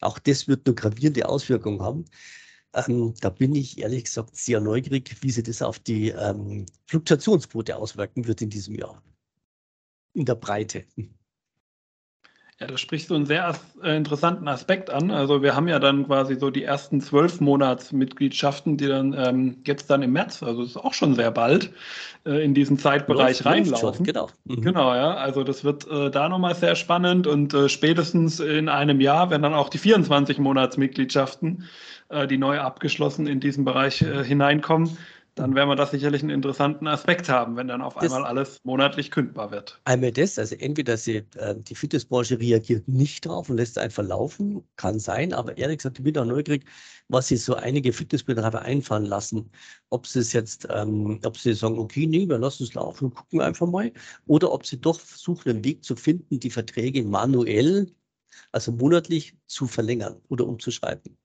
[0.00, 2.06] Auch das wird nur gravierende Auswirkungen haben.
[2.76, 7.74] Ähm, da bin ich ehrlich gesagt sehr neugierig, wie sich das auf die ähm, Fluktuationsquote
[7.76, 9.02] auswirken wird in diesem Jahr.
[10.12, 10.84] In der Breite.
[12.58, 15.10] Ja, da sprichst du einen sehr äh, interessanten Aspekt an.
[15.10, 19.90] Also wir haben ja dann quasi so die ersten zwölf Monatsmitgliedschaften, die dann ähm, jetzt
[19.90, 21.70] dann im März, also das ist auch schon sehr bald,
[22.24, 24.06] äh, in diesen Zeitbereich läuft, reinlaufen.
[24.06, 24.30] Genau.
[24.44, 24.62] Mhm.
[24.62, 25.16] Genau, ja.
[25.16, 29.42] Also das wird äh, da nochmal sehr spannend und äh, spätestens in einem Jahr, wenn
[29.42, 31.64] dann auch die 24 Monatsmitgliedschaften
[32.08, 34.96] äh, die neu abgeschlossen in diesen Bereich äh, hineinkommen,
[35.36, 38.58] dann werden wir das sicherlich einen interessanten Aspekt haben, wenn dann auf das einmal alles
[38.64, 39.78] monatlich kündbar wird.
[39.84, 44.66] Einmal das, also entweder sie, äh, die Fitnessbranche reagiert nicht drauf und lässt einfach laufen,
[44.76, 46.64] kann sein, aber ehrlich gesagt, ich bin auch neugierig,
[47.08, 49.50] was sich so einige Fitnessbetreiber einfallen lassen.
[49.90, 53.14] Ob sie es jetzt, ähm, ob sie sagen, okay, nee, wir lassen es laufen und
[53.14, 53.92] gucken einfach mal,
[54.26, 57.92] oder ob sie doch versuchen, einen Weg zu finden, die Verträge manuell,
[58.52, 61.16] also monatlich zu verlängern oder umzuschreiben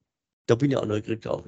[0.52, 1.43] da bin ich auch neugierig drauf.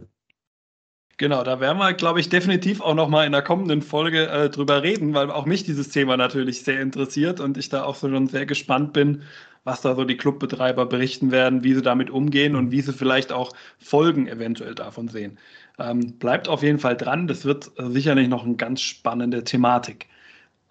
[1.18, 4.82] Genau, da werden wir, glaube ich, definitiv auch nochmal in der kommenden Folge äh, drüber
[4.82, 8.28] reden, weil auch mich dieses Thema natürlich sehr interessiert und ich da auch so schon
[8.28, 9.22] sehr gespannt bin,
[9.64, 13.32] was da so die Clubbetreiber berichten werden, wie sie damit umgehen und wie sie vielleicht
[13.32, 15.38] auch Folgen eventuell davon sehen.
[15.80, 20.08] Ähm, bleibt auf jeden Fall dran, das wird sicherlich noch eine ganz spannende Thematik.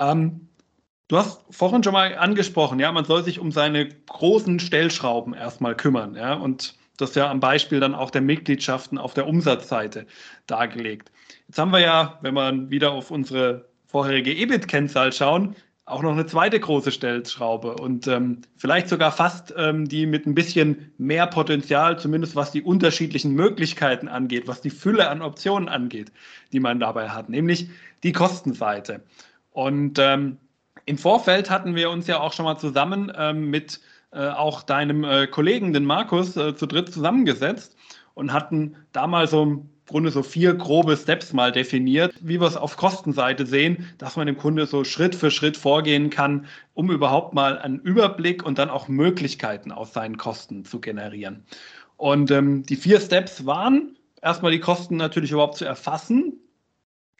[0.00, 0.48] Ähm,
[1.08, 5.76] du hast vorhin schon mal angesprochen, ja, man soll sich um seine großen Stellschrauben erstmal
[5.76, 10.06] kümmern, ja, und das ja am Beispiel dann auch der Mitgliedschaften auf der Umsatzseite
[10.46, 11.12] dargelegt.
[11.48, 16.26] Jetzt haben wir ja, wenn wir wieder auf unsere vorherige EBIT-Kennzahl schauen, auch noch eine
[16.26, 21.98] zweite große Stellschraube und ähm, vielleicht sogar fast ähm, die mit ein bisschen mehr Potenzial,
[21.98, 26.12] zumindest was die unterschiedlichen Möglichkeiten angeht, was die Fülle an Optionen angeht,
[26.52, 27.68] die man dabei hat, nämlich
[28.04, 29.02] die Kostenseite.
[29.50, 30.38] Und ähm,
[30.86, 33.80] im Vorfeld hatten wir uns ja auch schon mal zusammen ähm, mit
[34.12, 37.76] äh, auch deinem äh, Kollegen, den Markus, äh, zu dritt zusammengesetzt
[38.14, 42.56] und hatten damals so im Grunde so vier grobe Steps mal definiert, wie wir es
[42.56, 47.34] auf Kostenseite sehen, dass man dem Kunde so Schritt für Schritt vorgehen kann, um überhaupt
[47.34, 51.44] mal einen Überblick und dann auch Möglichkeiten aus seinen Kosten zu generieren.
[51.96, 56.34] Und ähm, die vier Steps waren erstmal die Kosten natürlich überhaupt zu erfassen,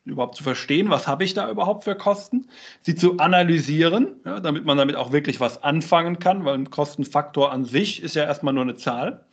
[0.04, 2.48] überhaupt zu verstehen, was habe ich da überhaupt für Kosten,
[2.82, 7.52] sie zu analysieren, ja, damit man damit auch wirklich was anfangen kann, weil ein Kostenfaktor
[7.52, 9.24] an sich ist ja erstmal nur eine Zahl.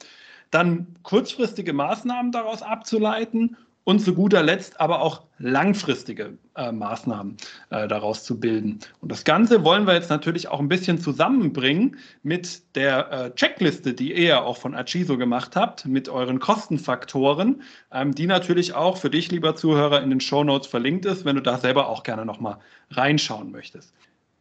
[0.51, 7.37] Dann kurzfristige Maßnahmen daraus abzuleiten und zu guter Letzt aber auch langfristige äh, Maßnahmen
[7.69, 8.79] äh, daraus zu bilden.
[9.01, 13.93] Und das Ganze wollen wir jetzt natürlich auch ein bisschen zusammenbringen mit der äh, Checkliste,
[13.93, 18.97] die ihr ja auch von Achiso gemacht habt, mit euren Kostenfaktoren, ähm, die natürlich auch
[18.97, 22.03] für dich, lieber Zuhörer, in den Show Notes verlinkt ist, wenn du da selber auch
[22.03, 22.57] gerne nochmal
[22.91, 23.93] reinschauen möchtest.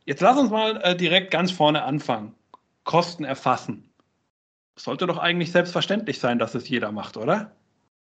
[0.04, 2.34] Jetzt lass uns mal äh, direkt ganz vorne anfangen.
[2.84, 3.88] Kosten erfassen.
[4.76, 7.52] Sollte doch eigentlich selbstverständlich sein, dass es jeder macht, oder?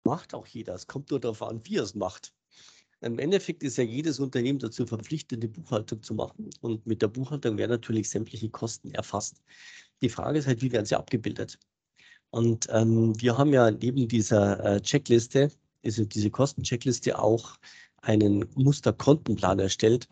[0.03, 0.73] Macht auch jeder.
[0.73, 2.33] Es kommt nur darauf an, wie er es macht.
[3.01, 6.49] Im Endeffekt ist ja jedes Unternehmen dazu verpflichtet, eine Buchhaltung zu machen.
[6.61, 9.41] Und mit der Buchhaltung werden natürlich sämtliche Kosten erfasst.
[10.01, 11.57] Die Frage ist halt, wie werden sie abgebildet?
[12.29, 15.51] Und ähm, wir haben ja neben dieser äh, Checkliste,
[15.83, 17.57] also diese Kostencheckliste, auch
[18.03, 20.07] einen Musterkontenplan erstellt,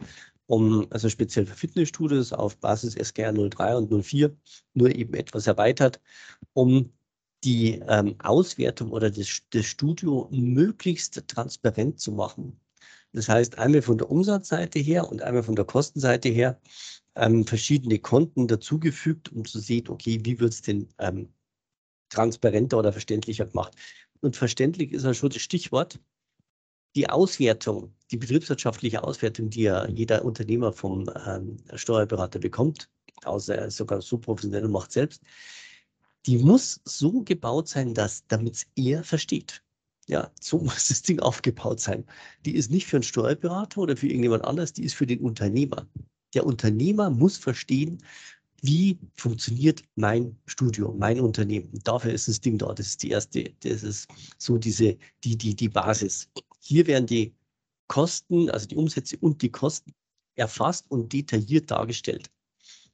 [0.47, 4.35] um also speziell für Fitnessstudios auf Basis SGR 03 und 04
[4.73, 6.01] nur eben etwas erweitert,
[6.53, 6.91] um
[7.43, 12.59] die ähm, Auswertung oder das, das Studio möglichst transparent zu machen.
[13.13, 16.59] Das heißt, einmal von der Umsatzseite her und einmal von der Kostenseite her
[17.15, 21.33] ähm, verschiedene Konten dazugefügt, um zu sehen, okay, wie wird es denn ähm,
[22.09, 23.73] transparenter oder verständlicher gemacht.
[24.21, 25.99] Und verständlich ist ja schon das Stichwort.
[26.95, 32.89] Die Auswertung, die betriebswirtschaftliche Auswertung, die ja jeder Unternehmer vom ähm, Steuerberater bekommt,
[33.23, 35.21] außer er sogar so professionell und macht selbst,
[36.25, 39.63] die muss so gebaut sein, dass damit es er versteht.
[40.07, 42.05] Ja, so muss das Ding aufgebaut sein.
[42.45, 45.87] Die ist nicht für einen Steuerberater oder für irgendjemand anders, die ist für den Unternehmer.
[46.33, 48.03] Der Unternehmer muss verstehen,
[48.61, 51.69] wie funktioniert mein Studio, mein Unternehmen.
[51.83, 52.73] dafür ist das Ding da.
[52.73, 56.29] Das ist die erste, das ist so diese, die, die, die Basis.
[56.59, 57.33] Hier werden die
[57.87, 59.93] Kosten, also die Umsätze und die Kosten
[60.35, 62.29] erfasst und detailliert dargestellt.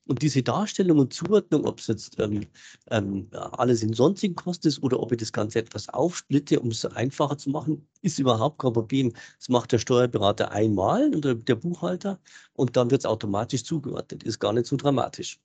[0.07, 2.45] Und diese Darstellung und Zuordnung, ob es jetzt ähm,
[2.91, 6.85] ähm, alles in sonstigen Kosten ist oder ob ich das Ganze etwas aufsplitte, um es
[6.85, 9.13] einfacher zu machen, ist überhaupt kein Problem.
[9.39, 12.19] Das macht der Steuerberater einmal oder der Buchhalter
[12.53, 14.23] und dann wird es automatisch zugeordnet.
[14.23, 15.39] Ist gar nicht so dramatisch.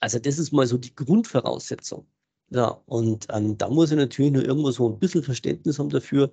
[0.00, 2.06] Also das ist mal so die Grundvoraussetzung.
[2.50, 6.30] Ja, und ähm, da muss ich natürlich nur irgendwo so ein bisschen Verständnis haben dafür,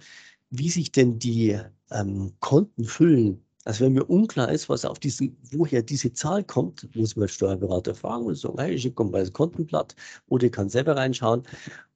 [0.52, 1.60] wie sich denn die
[1.92, 6.94] ähm, Konten füllen also wenn mir unklar ist, was auf diesen, woher diese Zahl kommt,
[6.96, 9.96] muss man Steuerberater fragen und sagen, hey, ich komme bei das Kontenblatt
[10.28, 11.44] oder ich kann selber reinschauen.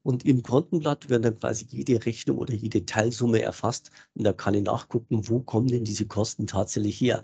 [0.03, 4.53] Und im Kontenblatt wird dann quasi jede Rechnung oder jede Teilsumme erfasst und da kann
[4.53, 7.21] ich nachgucken, wo kommen denn diese Kosten tatsächlich her.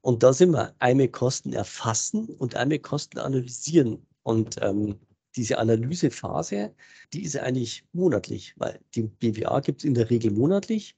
[0.00, 4.06] Und da sind wir einmal Kosten erfassen und einmal Kosten analysieren.
[4.22, 4.98] Und ähm,
[5.34, 6.74] diese Analysephase,
[7.12, 10.96] die ist eigentlich monatlich, weil die BWA gibt es in der Regel monatlich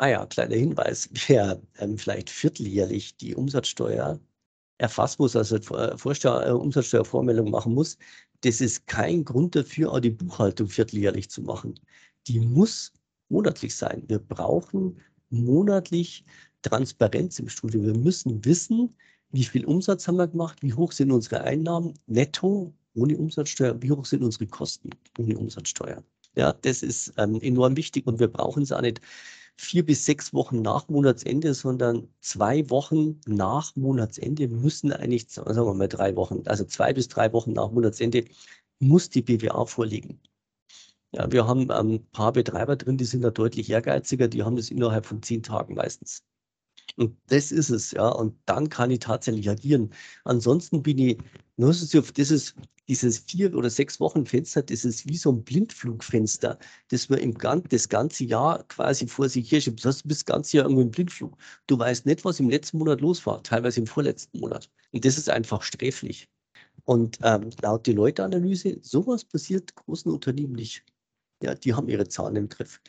[0.00, 4.18] Ah ja, kleiner Hinweis, wer ähm, vielleicht vierteljährlich die Umsatzsteuer
[4.78, 7.98] erfassen muss, also äh, Vorsteuer, äh, Umsatzsteuervormeldung machen muss,
[8.40, 11.74] das ist kein Grund dafür, auch die Buchhaltung vierteljährlich zu machen.
[12.28, 12.94] Die muss
[13.28, 14.04] monatlich sein.
[14.08, 16.24] Wir brauchen monatlich
[16.62, 17.82] Transparenz im Studio.
[17.82, 18.96] Wir müssen wissen,
[19.32, 23.90] wie viel Umsatz haben wir gemacht, wie hoch sind unsere Einnahmen netto ohne Umsatzsteuer, wie
[23.90, 26.02] hoch sind unsere Kosten ohne Umsatzsteuer.
[26.36, 29.02] Ja, das ist ähm, enorm wichtig und wir brauchen es auch nicht
[29.60, 35.74] vier bis sechs Wochen nach Monatsende, sondern zwei Wochen nach Monatsende müssen eigentlich, sagen wir
[35.74, 38.24] mal drei Wochen, also zwei bis drei Wochen nach Monatsende
[38.80, 40.20] muss die BWA vorliegen.
[41.12, 44.56] Ja, wir haben ein ähm, paar Betreiber drin, die sind da deutlich ehrgeiziger, die haben
[44.56, 46.22] das innerhalb von zehn Tagen meistens.
[46.96, 48.08] Und das ist es, ja.
[48.08, 49.90] Und dann kann ich tatsächlich agieren.
[50.24, 51.18] Ansonsten bin ich,
[51.56, 52.54] das ist
[52.88, 57.34] dieses vier oder sechs Wochen Fenster, das ist wie so ein Blindflugfenster, das man im
[57.34, 59.84] Gan das ganze Jahr quasi vor sich her schiebt.
[59.84, 61.36] Das bist das ganze Jahr irgendwie im Blindflug.
[61.68, 64.68] Du weißt nicht, was im letzten Monat los war, teilweise im vorletzten Monat.
[64.90, 66.28] Und das ist einfach sträflich.
[66.84, 70.84] Und ähm, laut die Leute-Analyse, sowas passiert großen Unternehmen nicht.
[71.42, 72.80] Ja, die haben ihre Zahlen im Griff.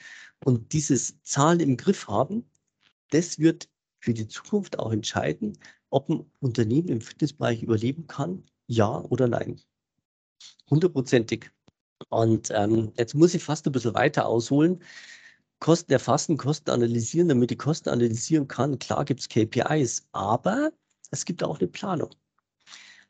[0.43, 2.49] Und dieses Zahlen im Griff haben,
[3.11, 3.69] das wird
[4.01, 5.57] für die Zukunft auch entscheiden,
[5.89, 9.61] ob ein Unternehmen im Fitnessbereich überleben kann, ja oder nein.
[10.69, 11.51] Hundertprozentig.
[12.09, 14.81] Und ähm, jetzt muss ich fast ein bisschen weiter ausholen.
[15.59, 18.79] Kosten erfassen, Kosten analysieren, damit ich Kosten analysieren kann.
[18.79, 20.71] Klar gibt es KPIs, aber
[21.11, 22.09] es gibt auch eine Planung.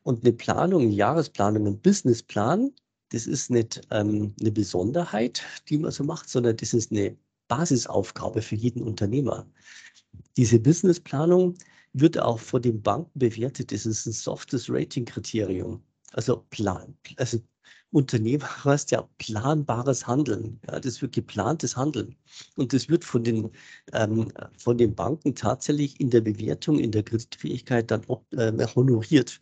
[0.02, 2.72] Und eine Planung, eine Jahresplanung, ein Businessplan,
[3.10, 7.16] das ist nicht ähm, eine Besonderheit, die man so macht, sondern das ist eine
[7.48, 9.46] Basisaufgabe für jeden Unternehmer.
[10.36, 11.54] Diese Businessplanung
[11.92, 13.72] wird auch von den Banken bewertet.
[13.72, 15.82] Das ist ein softes Rating-Kriterium.
[16.12, 17.38] Also Plan, also
[17.90, 20.60] Unternehmer heißt ja planbares Handeln.
[20.66, 22.16] Ja, das wird geplantes Handeln.
[22.56, 23.50] Und das wird von den,
[23.92, 29.40] ähm, von den Banken tatsächlich in der Bewertung, in der Kreditfähigkeit dann äh, honoriert.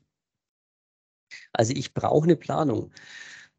[1.52, 2.92] Also ich brauche eine Planung.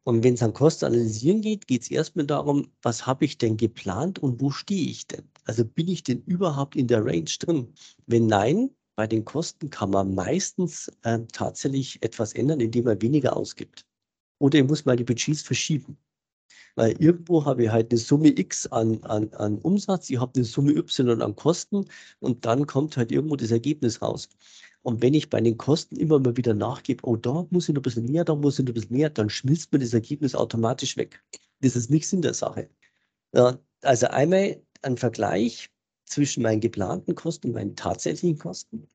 [0.04, 3.56] Und wenn es an Kosten analysieren geht, geht es erstmal darum, was habe ich denn
[3.58, 5.30] geplant und wo stehe ich denn?
[5.44, 7.72] Also bin ich denn überhaupt in der Range drin?
[8.06, 13.36] Wenn nein, bei den Kosten kann man meistens äh, tatsächlich etwas ändern, indem man weniger
[13.36, 13.86] ausgibt.
[14.38, 15.96] Oder ich muss meine Budgets verschieben.
[16.74, 20.44] Weil irgendwo habe ich halt eine Summe X an, an, an Umsatz, ich habe eine
[20.44, 21.86] Summe Y an Kosten
[22.20, 24.28] und dann kommt halt irgendwo das Ergebnis raus.
[24.82, 27.80] Und wenn ich bei den Kosten immer mal wieder nachgebe, oh, da muss ich noch
[27.80, 30.34] ein bisschen mehr, da muss ich noch ein bisschen mehr, dann schmilzt mir das Ergebnis
[30.34, 31.22] automatisch weg.
[31.60, 32.68] Das ist nichts in der Sache.
[33.34, 35.70] Ja, also einmal ein Vergleich
[36.06, 38.88] zwischen meinen geplanten Kosten und meinen tatsächlichen Kosten.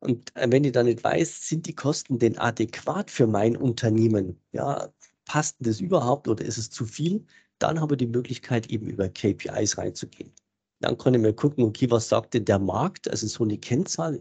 [0.00, 4.40] Und äh, wenn ich dann nicht weiß, sind die Kosten denn adäquat für mein Unternehmen?
[4.52, 4.92] Ja,
[5.24, 7.24] passt das überhaupt oder ist es zu viel?
[7.58, 10.32] Dann habe ich die Möglichkeit, eben über KPIs reinzugehen.
[10.80, 13.08] Dann kann ich mir gucken, okay, was sagt denn der Markt?
[13.08, 14.20] Also so eine Kennzahl.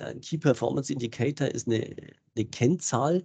[0.00, 1.94] Ein Key Performance Indicator ist eine,
[2.34, 3.22] eine Kennzahl,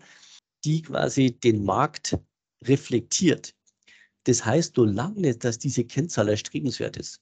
[0.65, 2.17] die quasi den Markt
[2.65, 3.55] reflektiert.
[4.25, 7.21] Das heißt nur lange nicht, dass diese Kennzahl erstrebenswert ist.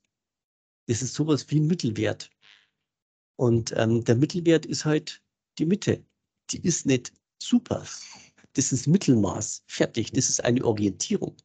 [0.87, 2.29] Das ist sowas wie ein Mittelwert.
[3.37, 5.21] Und ähm, der Mittelwert ist halt
[5.57, 6.03] die Mitte.
[6.51, 7.85] Die ist nicht super.
[8.53, 9.63] Das ist Mittelmaß.
[9.67, 10.11] Fertig.
[10.11, 11.35] Das ist eine Orientierung.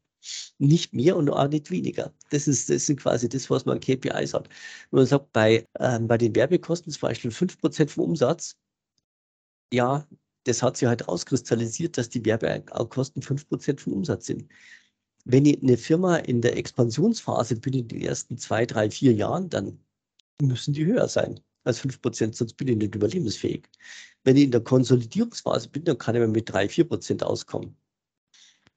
[0.59, 2.12] Nicht mehr und auch nicht weniger.
[2.31, 4.49] Das ist, das ist quasi das, was man KPIs hat.
[4.90, 8.57] Wenn man sagt, bei, ähm, bei den Werbekosten zum Beispiel 5% vom Umsatz,
[9.73, 10.07] ja,
[10.45, 14.51] das hat sich halt auskristallisiert, dass die Werbekosten 5% vom Umsatz sind.
[15.29, 19.81] Wenn eine Firma in der Expansionsphase bin, in den ersten zwei, drei, vier Jahren, dann
[20.41, 23.69] müssen die höher sein als 5 Prozent, sonst bin ich nicht überlebensfähig.
[24.23, 27.77] Wenn ich in der Konsolidierungsphase bin, dann kann ich mit 3, 4 Prozent auskommen.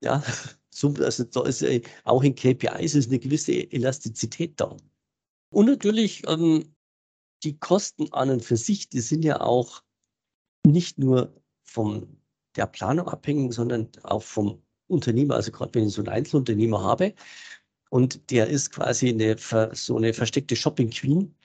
[0.02, 0.24] Ja,
[0.74, 4.76] so, also da ist äh, auch in KPIs ist eine gewisse Elastizität da.
[5.52, 6.74] Und natürlich ähm,
[7.44, 9.84] die Kosten an und für sich, die sind ja auch
[10.66, 12.20] nicht nur von
[12.56, 15.36] der Planung abhängig, sondern auch vom Unternehmer.
[15.36, 17.14] Also gerade wenn ich so einen Einzelunternehmer habe
[17.90, 19.38] und der ist quasi eine,
[19.74, 21.36] so eine versteckte Shopping Queen,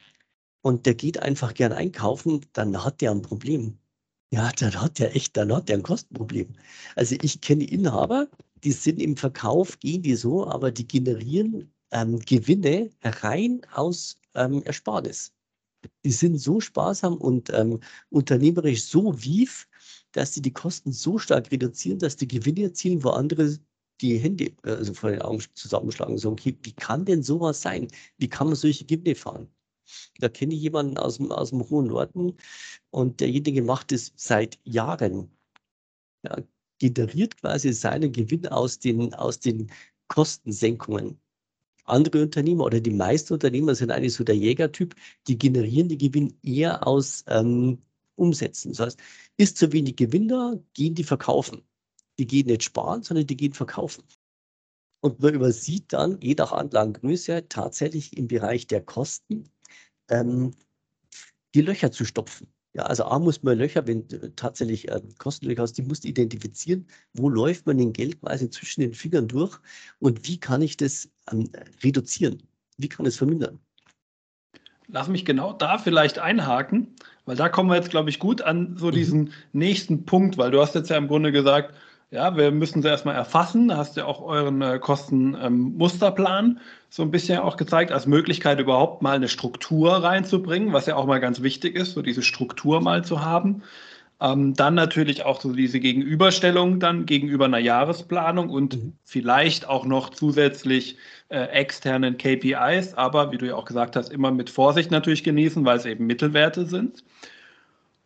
[0.65, 3.79] und der geht einfach gern einkaufen, dann hat der ein Problem.
[4.31, 6.55] Ja, dann hat der echt, dann hat der ein Kostenproblem.
[6.97, 8.29] Also ich kenne Inhaber,
[8.65, 14.63] die sind im Verkauf, gehen die so, aber die generieren ähm, Gewinne rein aus ähm,
[14.63, 15.33] Ersparnis.
[16.03, 19.69] Die sind so sparsam und ähm, unternehmerisch so wief,
[20.15, 23.59] dass sie die Kosten so stark reduzieren, dass die Gewinne erzielen, wo andere
[24.01, 26.19] die Hände also vor den Augen zusammenschlagen.
[26.19, 27.89] So, okay, wie kann denn sowas sein?
[28.17, 29.49] Wie kann man solche Gewinne fahren?
[30.19, 32.37] Da kenne ich jemanden aus dem, aus dem hohen Norden
[32.91, 35.31] und derjenige macht es seit Jahren.
[36.23, 36.39] Ja,
[36.79, 39.71] generiert quasi seinen Gewinn aus den, aus den
[40.09, 41.21] Kostensenkungen.
[41.85, 44.95] Andere Unternehmer oder die meisten Unternehmer sind eigentlich so der Jägertyp,
[45.29, 47.83] die generieren die Gewinn eher aus ähm,
[48.17, 48.73] Umsätzen.
[48.73, 49.01] Das heißt,
[49.37, 51.63] ist zu wenig Gewinn da, gehen die verkaufen.
[52.19, 54.05] Die gehen nicht sparen, sondern die gehen verkaufen.
[55.01, 59.51] Und man übersieht dann, je nach Anlagengröße, tatsächlich im Bereich der Kosten
[60.09, 60.53] ähm,
[61.55, 62.49] die Löcher zu stopfen.
[62.75, 66.89] Ja, also A muss man Löcher, wenn tatsächlich äh, Kostenlöcher hast, die musst du identifizieren,
[67.13, 69.59] wo läuft man den Geld quasi zwischen den Fingern durch
[70.01, 71.49] und wie kann ich das ähm,
[71.85, 72.43] reduzieren?
[72.77, 73.61] Wie kann es vermindern?
[74.89, 76.95] Lass mich genau da vielleicht einhaken,
[77.27, 78.93] weil da kommen wir jetzt, glaube ich, gut an so mhm.
[78.93, 81.75] diesen nächsten Punkt, weil du hast jetzt ja im Grunde gesagt,
[82.11, 83.69] ja, wir müssen sie erstmal erfassen.
[83.69, 88.07] Da hast du ja auch euren äh, Kostenmusterplan ähm, so ein bisschen auch gezeigt, als
[88.07, 92.23] Möglichkeit überhaupt mal eine Struktur reinzubringen, was ja auch mal ganz wichtig ist, so diese
[92.23, 93.63] Struktur mal zu haben.
[94.21, 98.93] Ähm, dann natürlich auch so diese Gegenüberstellung dann gegenüber einer Jahresplanung und mhm.
[99.05, 100.97] vielleicht auch noch zusätzlich
[101.31, 105.65] äh, externen KPIs, aber wie du ja auch gesagt hast, immer mit Vorsicht natürlich genießen,
[105.65, 107.05] weil es eben Mittelwerte sind.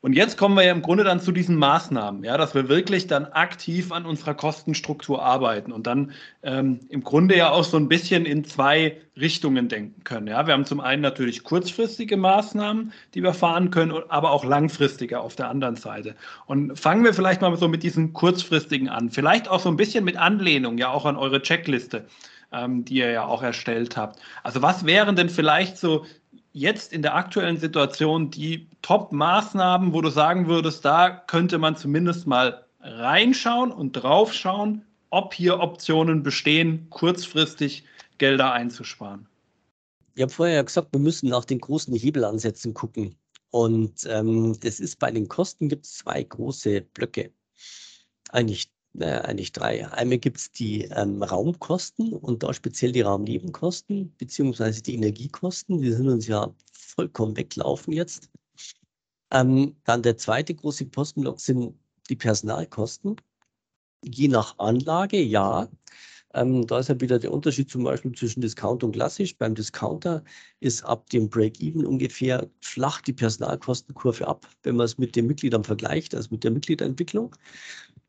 [0.00, 3.08] Und jetzt kommen wir ja im Grunde dann zu diesen Maßnahmen, ja, dass wir wirklich
[3.08, 6.12] dann aktiv an unserer Kostenstruktur arbeiten und dann
[6.44, 10.28] ähm, im Grunde ja auch so ein bisschen in zwei Richtungen denken können.
[10.28, 15.18] Ja, wir haben zum einen natürlich kurzfristige Maßnahmen, die wir fahren können, aber auch langfristige
[15.18, 16.14] auf der anderen Seite.
[16.46, 19.10] Und fangen wir vielleicht mal so mit diesen kurzfristigen an.
[19.10, 22.06] Vielleicht auch so ein bisschen mit Anlehnung ja auch an eure Checkliste
[22.52, 24.20] ähm, die ihr ja auch erstellt habt.
[24.42, 26.06] Also was wären denn vielleicht so
[26.58, 32.26] jetzt in der aktuellen Situation die Top-Maßnahmen, wo du sagen würdest, da könnte man zumindest
[32.26, 37.84] mal reinschauen und draufschauen, ob hier Optionen bestehen, kurzfristig
[38.18, 39.26] Gelder einzusparen?
[40.14, 43.14] Ich habe vorher ja gesagt, wir müssen nach den großen Hebelansätzen gucken.
[43.50, 47.32] Und ähm, das ist bei den Kosten gibt es zwei große Blöcke.
[48.30, 49.86] Eigentlich naja, eigentlich drei.
[49.92, 55.80] Einmal gibt es die ähm, Raumkosten und da speziell die Raumnebenkosten beziehungsweise die Energiekosten.
[55.80, 58.28] Die sind uns ja vollkommen weglaufen jetzt.
[59.30, 61.74] Ähm, dann der zweite große Postenblock sind
[62.08, 63.16] die Personalkosten.
[64.04, 65.68] Je nach Anlage, ja.
[66.34, 69.36] Ähm, da ist ja wieder der Unterschied zum Beispiel zwischen Discount und klassisch.
[69.36, 70.22] Beim Discounter
[70.60, 75.64] ist ab dem Break-Even ungefähr flach die Personalkostenkurve ab, wenn man es mit den Mitgliedern
[75.64, 77.34] vergleicht, also mit der Mitgliederentwicklung.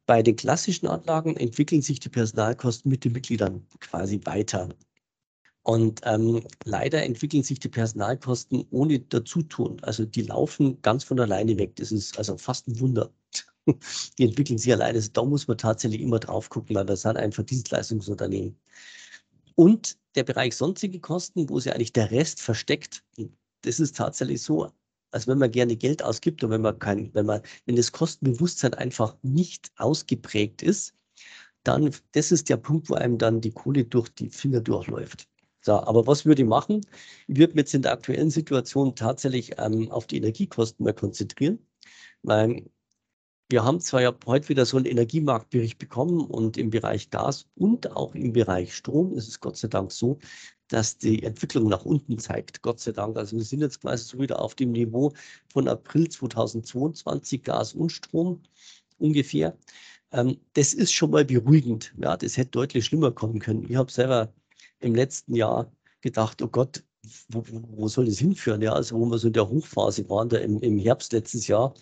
[0.10, 4.70] Bei den klassischen Anlagen entwickeln sich die Personalkosten mit den Mitgliedern quasi weiter.
[5.62, 9.80] Und ähm, leider entwickeln sich die Personalkosten ohne Dazutun.
[9.84, 11.76] Also die laufen ganz von alleine weg.
[11.76, 13.14] Das ist also fast ein Wunder.
[14.18, 14.96] Die entwickeln sich alleine.
[14.96, 18.60] Also da muss man tatsächlich immer drauf gucken, weil wir sind einfach Dienstleistungsunternehmen.
[19.54, 23.04] Und der Bereich sonstige Kosten, wo sich eigentlich der Rest versteckt,
[23.62, 24.72] das ist tatsächlich so,
[25.12, 28.74] als wenn man gerne Geld ausgibt und wenn man kein, wenn man, wenn das Kostenbewusstsein
[28.74, 30.94] einfach nicht ausgeprägt ist,
[31.64, 35.28] dann, das ist der Punkt, wo einem dann die Kohle durch die Finger durchläuft.
[35.62, 36.82] So, aber was würde ich machen?
[37.28, 41.60] Ich würde mich jetzt in der aktuellen Situation tatsächlich ähm, auf die Energiekosten mal konzentrieren.
[42.24, 42.70] Weil
[43.50, 47.92] wir haben zwar ja heute wieder so einen Energiemarktbericht bekommen und im Bereich Gas und
[47.96, 50.20] auch im Bereich Strom ist es Gott sei Dank so,
[50.70, 52.62] dass die Entwicklung nach unten zeigt.
[52.62, 53.18] Gott sei Dank.
[53.18, 55.14] Also wir sind jetzt quasi so wieder auf dem Niveau
[55.52, 58.42] von April 2022 Gas und Strom
[59.00, 59.58] ungefähr.
[60.12, 61.94] Ähm, das ist schon mal beruhigend.
[61.98, 63.66] Ja, das hätte deutlich schlimmer kommen können.
[63.70, 64.34] Ich habe selber
[64.80, 66.84] im letzten Jahr gedacht, oh Gott,
[67.30, 68.62] wo, wo, soll das hinführen?
[68.62, 71.74] Ja, also wo wir so in der Hochphase waren, da im, im Herbst letztes Jahr,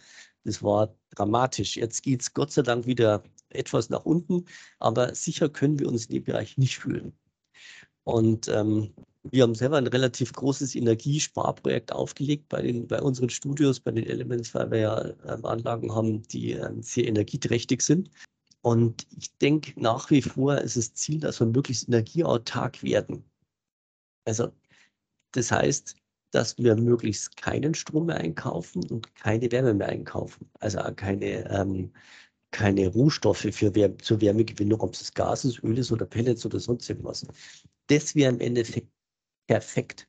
[0.44, 1.76] das war dramatisch.
[1.78, 4.46] Jetzt geht es Gott sei Dank wieder etwas nach unten,
[4.80, 7.14] aber sicher können wir uns in dem Bereich nicht fühlen.
[8.08, 8.94] Und ähm,
[9.24, 14.06] wir haben selber ein relativ großes Energiesparprojekt aufgelegt bei, den, bei unseren Studios, bei den
[14.06, 18.10] Elements, weil wir ja ähm, Anlagen haben, die ähm, sehr energieträchtig sind.
[18.62, 23.26] Und ich denke nach wie vor ist das Ziel, dass wir möglichst energieautark werden.
[24.24, 24.54] Also
[25.34, 25.98] das heißt,
[26.32, 30.50] dass wir möglichst keinen Strom mehr einkaufen und keine Wärme mehr einkaufen.
[30.62, 31.92] Also keine, ähm,
[32.52, 36.60] keine Rohstoffe für Wär zur Wärmegewinnung, ob es Gas ist, Öl ist oder Pellets oder
[36.60, 37.26] sonst irgendwas.
[37.88, 38.90] Das wäre im Endeffekt
[39.48, 40.08] perfekt.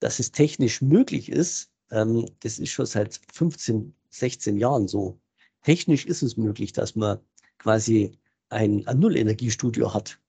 [0.00, 5.18] Dass es technisch möglich ist, ähm, das ist schon seit 15, 16 Jahren so.
[5.62, 7.18] Technisch ist es möglich, dass man
[7.58, 8.18] quasi
[8.50, 10.20] ein, ein Null-Energiestudio hat.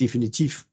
[0.00, 0.66] Definitiv.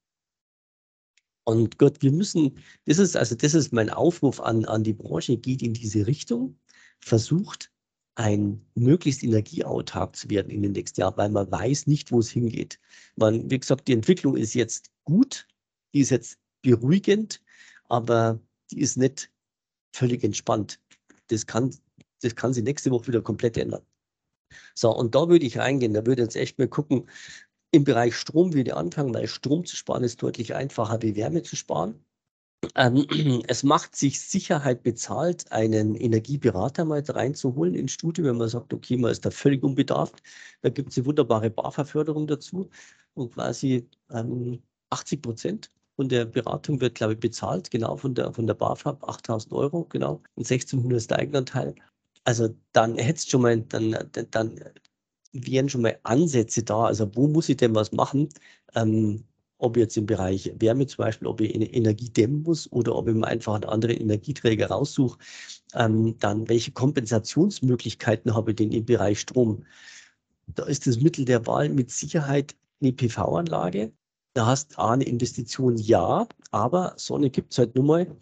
[1.44, 5.38] Und Gott, wir müssen, das ist also, das ist mein Aufruf an, an die Branche,
[5.38, 6.58] geht in diese Richtung,
[7.00, 7.72] versucht
[8.16, 12.30] ein möglichst energieautark zu werden in den nächsten Jahren, weil man weiß nicht, wo es
[12.30, 12.80] hingeht.
[13.18, 15.48] Man, wie gesagt, die Entwicklung ist jetzt gut,
[15.94, 17.42] die ist jetzt beruhigend,
[17.90, 18.40] aber
[18.72, 19.32] die ist nicht
[19.94, 20.80] völlig entspannt.
[21.28, 21.76] Das kann,
[22.22, 23.86] das kann sich nächste Woche wieder komplett ändern.
[24.74, 25.94] So, und da würde ich reingehen.
[25.94, 27.10] Da würde ich jetzt echt mal gucken,
[27.72, 31.44] im Bereich Strom würde ich anfangen, weil Strom zu sparen ist deutlich einfacher wie Wärme
[31.44, 32.06] zu sparen.
[32.76, 33.06] Ähm,
[33.48, 38.98] es macht sich Sicherheit bezahlt, einen Energieberater mal reinzuholen ins Studio, wenn man sagt, okay,
[38.98, 40.22] man ist da völlig unbedarft.
[40.62, 42.70] Da gibt es eine wunderbare BAFA-Förderung dazu
[43.14, 48.34] und quasi ähm, 80 Prozent von der Beratung wird, glaube ich, bezahlt, genau von der,
[48.34, 51.76] von der BAFA, 8000 Euro, genau, und 1600 ist der Eigenanteil.
[52.26, 53.96] Also dann hättest schon mal, dann,
[54.32, 54.60] dann
[55.32, 56.86] wären schon mal Ansätze da.
[56.86, 58.30] Also wo muss ich denn was machen?
[58.76, 59.26] Ähm,
[59.66, 63.16] ob jetzt im Bereich Wärme zum Beispiel, ob ich Energie dämmen muss oder ob ich
[63.16, 65.18] mir einfach einen anderen Energieträger raussuche.
[65.74, 69.66] Ähm, dann welche Kompensationsmöglichkeiten habe ich denn im Bereich Strom?
[70.48, 73.92] Da ist das Mittel der Wahl mit Sicherheit eine PV-Anlage.
[74.34, 78.16] Da hast du eine Investition, ja, aber Sonne gibt es halt nur mal.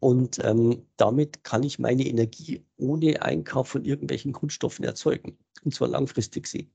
[0.00, 5.38] Und ähm, damit kann ich meine Energie ohne Einkauf von irgendwelchen Grundstoffen erzeugen.
[5.64, 6.70] Und zwar langfristig sehen.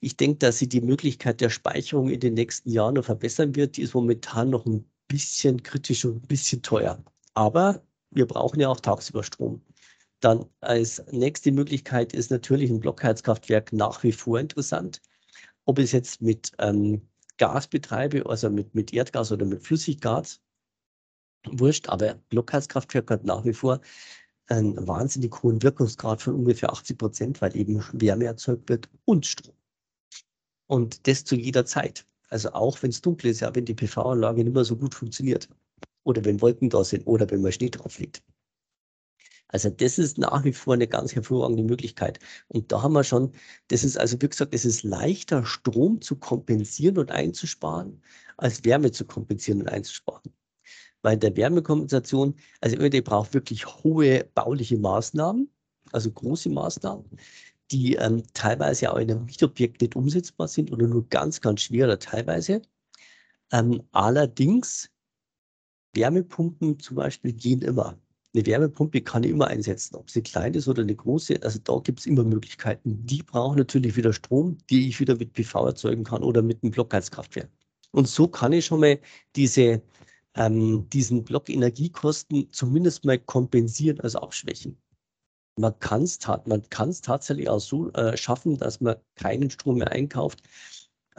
[0.00, 3.76] Ich denke, dass sie die Möglichkeit der Speicherung in den nächsten Jahren noch verbessern wird.
[3.76, 7.02] Die ist momentan noch ein bisschen kritisch und ein bisschen teuer.
[7.34, 9.62] Aber wir brauchen ja auch tagsüber Strom.
[10.20, 15.00] Dann als nächste Möglichkeit ist natürlich ein Blockheizkraftwerk nach wie vor interessant.
[15.64, 17.02] Ob es jetzt mit ähm,
[17.36, 20.40] Gas betreibe, also mit, mit Erdgas oder mit Flüssiggas,
[21.44, 23.80] wurscht, aber Blockheizkraftwerk hat nach wie vor
[24.48, 29.57] einen wahnsinnig hohen Wirkungsgrad von ungefähr 80 Prozent, weil eben Wärme erzeugt wird und Strom.
[30.68, 32.06] Und das zu jeder Zeit.
[32.28, 35.48] Also auch wenn es dunkel ist, ja, wenn die PV-Anlage nicht mehr so gut funktioniert.
[36.04, 38.22] Oder wenn Wolken da sind oder wenn mal Schnee drauf liegt.
[39.48, 42.20] Also das ist nach wie vor eine ganz hervorragende Möglichkeit.
[42.48, 43.32] Und da haben wir schon,
[43.68, 48.00] das ist also wie gesagt, es ist leichter, Strom zu kompensieren und einzusparen,
[48.36, 50.32] als Wärme zu kompensieren und einzusparen
[51.02, 55.50] bei der Wärmekompensation, also ÖD braucht wirklich hohe bauliche Maßnahmen,
[55.92, 57.04] also große Maßnahmen.
[57.70, 61.86] Die ähm, teilweise auch in einem Mietobjekt nicht umsetzbar sind oder nur ganz, ganz schwer
[61.86, 62.62] oder teilweise.
[63.52, 64.90] Ähm, allerdings,
[65.94, 67.98] Wärmepumpen zum Beispiel gehen immer.
[68.34, 71.40] Eine Wärmepumpe kann ich immer einsetzen, ob sie klein ist oder eine große.
[71.42, 73.04] Also da gibt es immer Möglichkeiten.
[73.06, 76.72] Die brauchen natürlich wieder Strom, die ich wieder mit PV erzeugen kann oder mit einem
[76.72, 77.50] Blockheizkraftwerk.
[77.90, 79.00] Und so kann ich schon mal
[79.34, 79.82] diese,
[80.34, 84.78] ähm, diesen Block Energiekosten zumindest mal kompensieren, also abschwächen.
[85.58, 86.62] Man kann es man
[87.02, 90.42] tatsächlich auch so äh, schaffen, dass man keinen Strom mehr einkauft.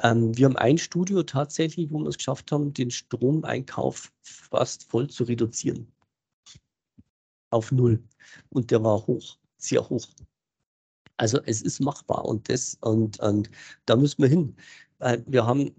[0.02, 5.10] Ähm, wir haben ein Studio tatsächlich, wo wir es geschafft haben, den Stromeinkauf fast voll
[5.10, 5.92] zu reduzieren.
[7.52, 8.02] Auf null.
[8.50, 10.08] Und der war hoch, sehr hoch.
[11.18, 13.50] Also es ist machbar und das und, und
[13.86, 14.56] da müssen wir hin.
[15.26, 15.76] Wir haben,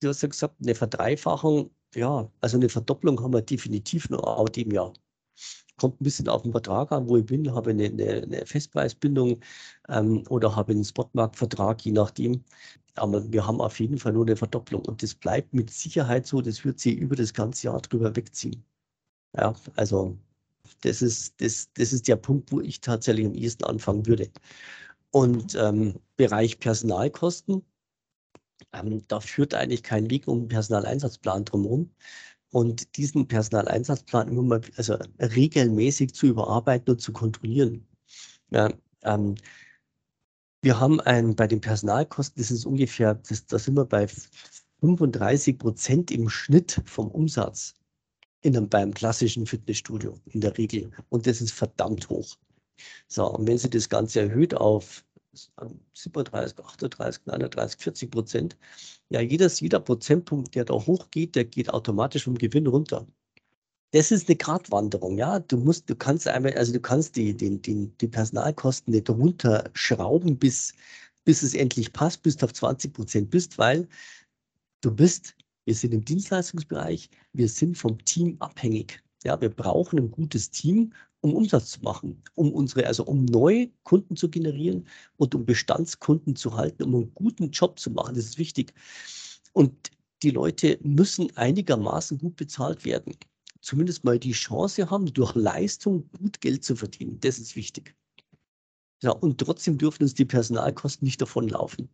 [0.00, 4.48] du hast ja gesagt, eine Verdreifachung, ja, also eine Verdopplung haben wir definitiv noch auch
[4.48, 4.92] dem Jahr
[5.82, 9.40] kommt ein bisschen auf den Vertrag an, wo ich bin, habe eine, eine, eine Festpreisbindung
[9.88, 12.44] ähm, oder habe einen Spotmarktvertrag, je nachdem.
[12.94, 16.40] Aber wir haben auf jeden Fall nur eine Verdopplung und das bleibt mit Sicherheit so,
[16.40, 18.64] das wird sie über das ganze Jahr drüber wegziehen.
[19.36, 20.16] Ja, also
[20.82, 24.30] das ist, das, das ist der Punkt, wo ich tatsächlich am ehesten anfangen würde.
[25.10, 27.64] Und ähm, Bereich Personalkosten,
[28.72, 31.90] ähm, da führt eigentlich kein Weg um einen Personaleinsatzplan drumherum
[32.52, 37.86] und diesen Personaleinsatzplan immer mal also regelmäßig zu überarbeiten und zu kontrollieren.
[38.50, 38.70] Ja,
[39.02, 39.36] ähm,
[40.60, 44.06] wir haben ein, bei den Personalkosten, das ist ungefähr, das, da sind wir bei
[44.80, 47.74] 35 Prozent im Schnitt vom Umsatz
[48.42, 50.90] in einem, beim klassischen Fitnessstudio in der Regel.
[51.08, 52.36] Und das ist verdammt hoch.
[53.08, 58.56] So, und wenn Sie das Ganze erhöht auf 37, 38, 39, 40 Prozent.
[59.08, 63.06] Ja, jedes, jeder Prozentpunkt, der da hochgeht, der geht automatisch vom Gewinn runter.
[63.92, 65.38] Das ist eine Gratwanderung, ja.
[65.38, 70.38] Du musst, du kannst einmal, also du kannst die, die, die, die Personalkosten nicht runterschrauben,
[70.38, 70.74] bis,
[71.24, 73.88] bis es endlich passt, bis du auf 20 Prozent bist, weil
[74.80, 79.02] du bist, wir sind im Dienstleistungsbereich, wir sind vom Team abhängig.
[79.24, 80.92] Ja, wir brauchen ein gutes Team
[81.22, 86.36] um Umsatz zu machen, um unsere, also um neue Kunden zu generieren und um Bestandskunden
[86.36, 88.14] zu halten, um einen guten Job zu machen.
[88.14, 88.74] Das ist wichtig.
[89.52, 89.90] Und
[90.22, 93.16] die Leute müssen einigermaßen gut bezahlt werden.
[93.60, 97.20] Zumindest mal die Chance haben, durch Leistung gut Geld zu verdienen.
[97.20, 97.94] Das ist wichtig.
[99.02, 101.88] Ja, und trotzdem dürfen uns die Personalkosten nicht davonlaufen.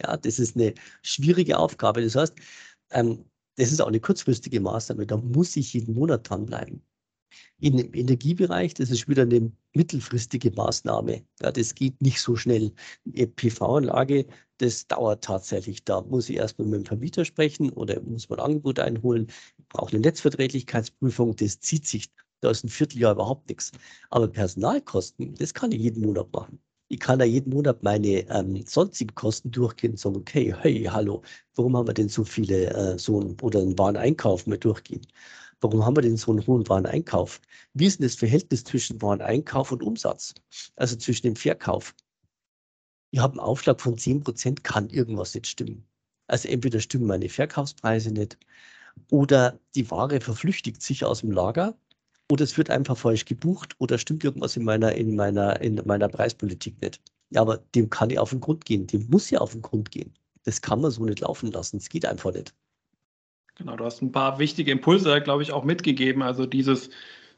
[0.00, 2.02] Ja, das ist eine schwierige Aufgabe.
[2.02, 2.34] Das heißt,
[2.90, 3.24] ähm,
[3.56, 5.06] das ist auch eine kurzfristige Maßnahme.
[5.06, 6.82] Da muss ich jeden Monat dranbleiben.
[7.58, 11.24] In dem Energiebereich, das ist wieder eine mittelfristige Maßnahme.
[11.40, 12.72] Ja, das geht nicht so schnell.
[13.06, 14.26] Eine PV-Anlage,
[14.58, 15.84] das dauert tatsächlich.
[15.84, 19.28] Da muss ich erstmal mit dem Vermieter sprechen oder muss man ein Angebot einholen.
[19.58, 22.10] Ich brauche eine Netzverträglichkeitsprüfung, das zieht sich.
[22.40, 23.72] Da ist ein Vierteljahr überhaupt nichts.
[24.10, 26.60] Aber Personalkosten, das kann ich jeden Monat machen.
[26.92, 31.22] Ich kann da jeden Monat meine ähm, sonstigen Kosten durchgehen und sagen, okay, hey, hallo,
[31.54, 35.00] warum haben wir denn so viele, äh, so ein, oder einen Wareneinkauf mal durchgehen?
[35.62, 37.40] Warum haben wir denn so einen hohen Wareneinkauf?
[37.72, 40.34] Wie ist denn das Verhältnis zwischen Wareneinkauf und Umsatz?
[40.76, 41.94] Also zwischen dem Verkauf.
[43.10, 45.86] Ich habe einen Aufschlag von 10%, kann irgendwas nicht stimmen.
[46.26, 48.36] Also entweder stimmen meine Verkaufspreise nicht
[49.10, 51.74] oder die Ware verflüchtigt sich aus dem Lager
[52.32, 56.08] oder es wird einfach falsch gebucht oder stimmt irgendwas in meiner, in meiner, in meiner
[56.08, 56.98] Preispolitik nicht.
[57.34, 58.86] Aber dem kann ich auf den Grund gehen.
[58.86, 60.14] Dem muss ja auf den Grund gehen.
[60.44, 61.76] Das kann man so nicht laufen lassen.
[61.76, 62.54] Es geht einfach nicht.
[63.56, 66.22] Genau, du hast ein paar wichtige Impulse, glaube ich, auch mitgegeben.
[66.22, 66.88] Also dieses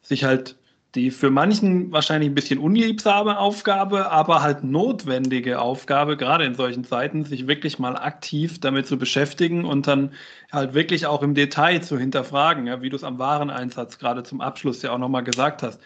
[0.01, 0.57] sich halt
[0.95, 6.85] die für manchen wahrscheinlich ein bisschen unliebsame Aufgabe, aber halt notwendige Aufgabe, gerade in solchen
[6.85, 10.13] Zeiten, sich wirklich mal aktiv damit zu beschäftigen und dann
[10.53, 14.41] halt wirklich auch im Detail zu hinterfragen, ja, wie du es am Wareneinsatz gerade zum
[14.41, 15.81] Abschluss ja auch nochmal gesagt hast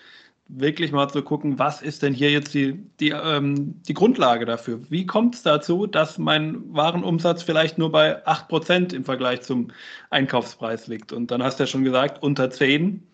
[0.49, 4.81] wirklich mal zu gucken, was ist denn hier jetzt die, die, ähm, die Grundlage dafür?
[4.89, 9.71] Wie kommt es dazu, dass mein Warenumsatz vielleicht nur bei 8% im Vergleich zum
[10.11, 11.13] Einkaufspreis liegt?
[11.13, 13.07] Und dann hast du ja schon gesagt, unter 10,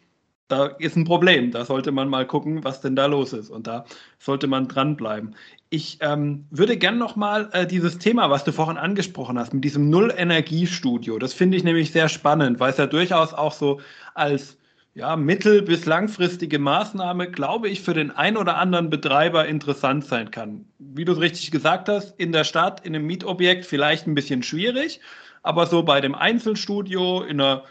[0.49, 1.51] da ist ein Problem.
[1.51, 3.51] Da sollte man mal gucken, was denn da los ist.
[3.51, 3.85] Und da
[4.19, 5.35] sollte man dranbleiben.
[5.71, 9.91] Ich ähm, würde gerne nochmal äh, dieses Thema, was du vorhin angesprochen hast, mit diesem
[9.91, 13.81] Null-Energiestudio, das finde ich nämlich sehr spannend, weil es ja durchaus auch so
[14.15, 14.57] als
[14.95, 20.31] ja, mittel- bis langfristige Maßnahme, glaube ich, für den ein oder anderen Betreiber interessant sein
[20.31, 20.67] kann.
[20.79, 24.45] Wie du es richtig gesagt hast, in der Stadt, in einem Mietobjekt vielleicht ein bisschen
[24.45, 25.01] schwierig,
[25.43, 27.65] aber so bei dem Einzelstudio in einer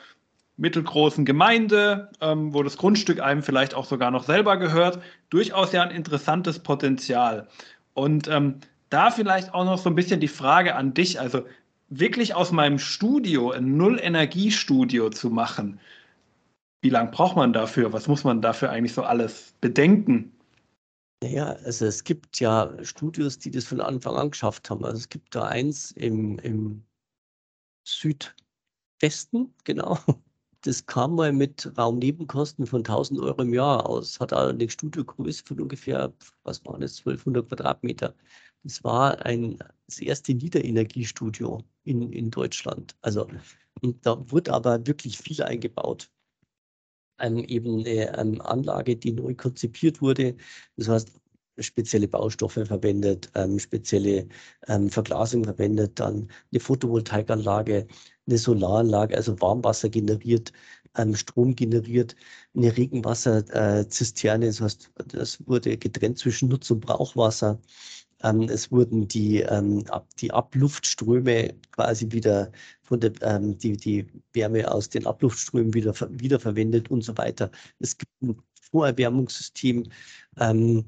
[0.58, 5.00] mittelgroßen Gemeinde, ähm, wo das Grundstück einem vielleicht auch sogar noch selber gehört,
[5.30, 7.48] durchaus ja ein interessantes Potenzial.
[7.94, 11.46] Und ähm, da vielleicht auch noch so ein bisschen die Frage an dich, also
[11.90, 15.80] wirklich aus meinem Studio ein Null-Energie-Studio zu machen,
[16.82, 17.94] wie lange braucht man dafür?
[17.94, 20.34] Was muss man dafür eigentlich so alles bedenken?
[21.24, 24.84] Naja, also es gibt ja Studios, die das von Anfang an geschafft haben.
[24.84, 26.84] Also es gibt da eins im, im
[27.88, 29.98] Südwesten, genau.
[30.64, 35.60] Das kam mal mit Raumnebenkosten von 1000 Euro im Jahr aus, hat eine Studiogröße von
[35.60, 38.16] ungefähr, was waren das, 1200 Quadratmeter.
[38.64, 42.96] Das war ein, das erste Niederenergiestudio in, in Deutschland.
[43.02, 43.28] Also
[43.82, 46.10] und da wurde aber wirklich viel eingebaut.
[47.20, 50.38] Ähm, eben eine, eine Anlage, die neu konzipiert wurde.
[50.78, 51.12] Das heißt,
[51.60, 54.28] spezielle Baustoffe verwendet, ähm, spezielle
[54.68, 57.88] ähm, Verglasung verwendet, dann eine Photovoltaikanlage,
[58.28, 60.52] eine Solaranlage, also Warmwasser generiert,
[60.96, 62.16] ähm, Strom generiert,
[62.56, 67.60] eine Regenwasserzisterne, das heißt, das wurde getrennt zwischen Nutz- und Brauchwasser.
[68.24, 69.84] Ähm, es wurden die, ähm,
[70.20, 72.52] die Abluftströme quasi wieder
[72.82, 77.52] von der, ähm, die, die Wärme aus den Abluftströmen wieder, wiederverwendet und so weiter.
[77.80, 78.38] Es gibt ein
[78.72, 79.84] Vorerwärmungssystem
[80.40, 80.86] ähm,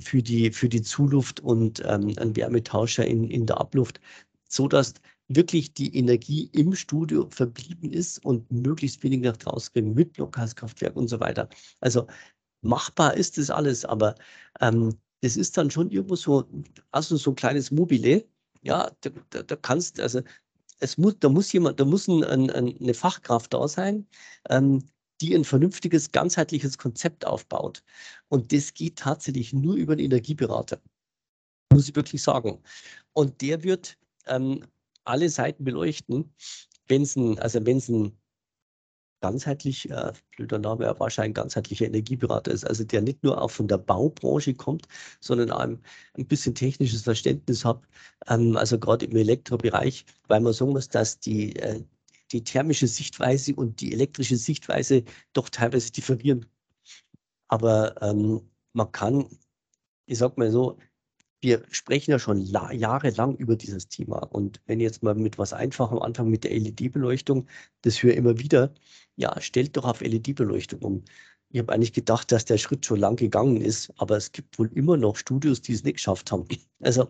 [0.00, 4.00] für, die, für die Zuluft und ähm, einen Wärmetauscher in, in der Abluft,
[4.48, 4.94] sodass
[5.28, 10.96] wirklich die Energie im Studio verblieben ist und möglichst wenig nach draußen gehen mit Blockgaskraftwerk
[10.96, 11.48] und so weiter.
[11.80, 12.06] Also
[12.62, 14.14] machbar ist das alles, aber
[14.60, 16.48] ähm, das ist dann schon irgendwo so,
[16.92, 18.26] also so ein kleines Mobile,
[18.62, 20.22] ja, da, da, da kannst, also
[20.80, 24.06] es muss, da muss jemand, da muss ein, ein, eine Fachkraft da sein,
[24.48, 24.82] ähm,
[25.20, 27.82] die ein vernünftiges, ganzheitliches Konzept aufbaut.
[28.28, 30.80] Und das geht tatsächlich nur über einen Energieberater,
[31.72, 32.62] muss ich wirklich sagen.
[33.12, 34.64] Und der wird ähm,
[35.08, 36.34] alle Seiten beleuchten,
[36.88, 38.18] wenn es ein, also wenn es ein
[39.20, 43.50] ganzheitlich, äh, blöder Name, aber wahrscheinlich ein ganzheitlicher Energieberater ist, also der nicht nur auch
[43.50, 44.86] von der Baubranche kommt,
[45.20, 45.82] sondern auch ein,
[46.16, 47.82] ein bisschen technisches Verständnis hat,
[48.28, 51.82] ähm, also gerade im Elektrobereich, weil man sagen muss, dass die, äh,
[52.32, 56.46] die thermische Sichtweise und die elektrische Sichtweise doch teilweise differieren.
[57.48, 58.42] Aber ähm,
[58.72, 59.26] man kann,
[60.06, 60.78] ich sag mal so,
[61.40, 64.18] wir sprechen ja schon jahrelang über dieses Thema.
[64.18, 67.46] Und wenn jetzt mal mit was Einfachem anfangen, mit der LED-Beleuchtung,
[67.82, 68.74] das höre ich immer wieder,
[69.16, 71.04] ja, stellt doch auf LED-Beleuchtung um.
[71.50, 74.70] Ich habe eigentlich gedacht, dass der Schritt schon lang gegangen ist, aber es gibt wohl
[74.74, 76.46] immer noch Studios, die es nicht geschafft haben.
[76.80, 77.08] Also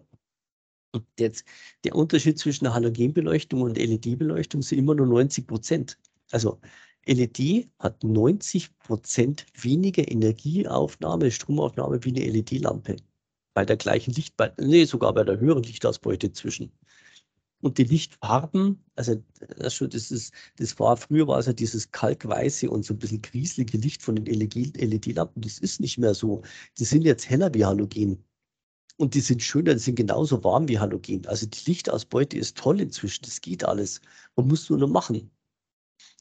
[1.19, 1.45] jetzt,
[1.85, 5.99] der Unterschied zwischen Halogenbeleuchtung und LED-Beleuchtung sind immer nur 90 Prozent.
[6.31, 6.61] Also
[7.07, 12.97] LED hat 90 Prozent weniger Energieaufnahme, Stromaufnahme wie eine LED-Lampe
[13.59, 16.71] bei der gleichen Licht, nee, sogar bei der höheren Lichtausbeute zwischen.
[17.61, 19.17] Und die Lichtfarben, also
[19.59, 19.81] das,
[20.13, 24.01] ist, das war früher war es ja dieses kalkweiße und so ein bisschen grieselige Licht
[24.01, 26.43] von den LED-Lampen, das ist nicht mehr so.
[26.79, 28.23] Die sind jetzt heller wie Halogen.
[28.97, 31.27] Und die sind schöner, die sind genauso warm wie Halogen.
[31.27, 34.01] Also die Lichtausbeute ist toll inzwischen, das geht alles.
[34.37, 35.33] Man muss nur noch machen.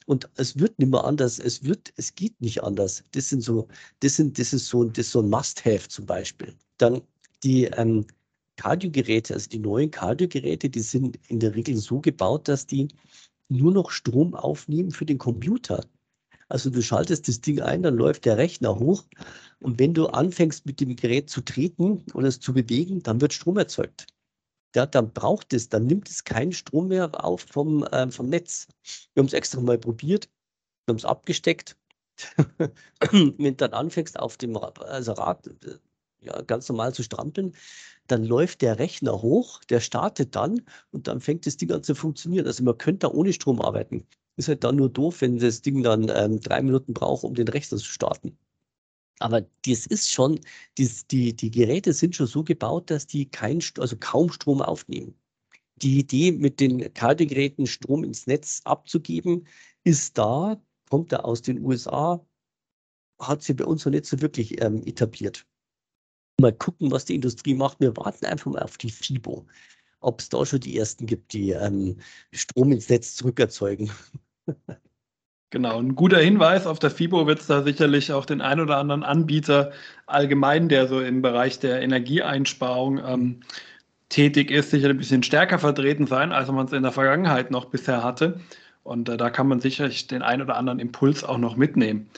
[0.07, 3.03] Und es wird nicht mehr anders, es wird, es geht nicht anders.
[3.11, 3.67] Das sind so,
[3.99, 6.55] das sind, das ist so, das ist so ein Must-Have zum Beispiel.
[6.77, 7.01] Dann
[7.43, 8.05] die ähm,
[8.57, 12.87] Kardiogeräte, also die neuen Kardiogeräte, die sind in der Regel so gebaut, dass die
[13.49, 15.85] nur noch Strom aufnehmen für den Computer.
[16.49, 19.03] Also du schaltest das Ding ein, dann läuft der Rechner hoch
[19.59, 23.33] und wenn du anfängst mit dem Gerät zu treten oder es zu bewegen, dann wird
[23.33, 24.07] Strom erzeugt.
[24.75, 28.67] Ja, dann braucht es, dann nimmt es keinen Strom mehr auf vom, äh, vom Netz.
[29.13, 30.29] Wir haben es extra mal probiert,
[30.85, 31.77] wir haben es abgesteckt.
[33.11, 35.49] wenn du dann anfängst auf dem also Rad,
[36.21, 37.53] ja, ganz normal zu strampeln,
[38.07, 40.61] dann läuft der Rechner hoch, der startet dann
[40.91, 42.47] und dann fängt das Ding an zu funktionieren.
[42.47, 44.05] Also man könnte da ohne Strom arbeiten.
[44.37, 47.47] Ist halt dann nur doof, wenn das Ding dann ähm, drei Minuten braucht, um den
[47.47, 48.37] Rechner zu starten.
[49.19, 50.39] Aber das ist schon,
[50.77, 55.15] die, die, die Geräte sind schon so gebaut, dass die kein, also kaum Strom aufnehmen.
[55.77, 59.47] Die Idee, mit den Kältegeräten Strom ins Netz abzugeben,
[59.83, 62.23] ist da, kommt da aus den USA,
[63.19, 65.47] hat sie bei uns noch nicht so wirklich ähm, etabliert
[66.39, 67.79] mal gucken, was die Industrie macht.
[67.79, 69.45] Wir warten einfach mal auf die FIBO,
[70.01, 71.97] ob es da schon die ersten gibt, die ähm,
[72.31, 73.91] Strom ins Netz zurückerzeugen.
[75.49, 76.67] Genau, ein guter Hinweis.
[76.67, 79.71] Auf der FIBO wird es da sicherlich auch den ein oder anderen Anbieter
[80.05, 83.39] allgemein, der so im Bereich der Energieeinsparung ähm,
[84.09, 87.65] tätig ist, sicher ein bisschen stärker vertreten sein, als man es in der Vergangenheit noch
[87.65, 88.41] bisher hatte.
[88.83, 92.09] Und äh, da kann man sicherlich den ein oder anderen Impuls auch noch mitnehmen.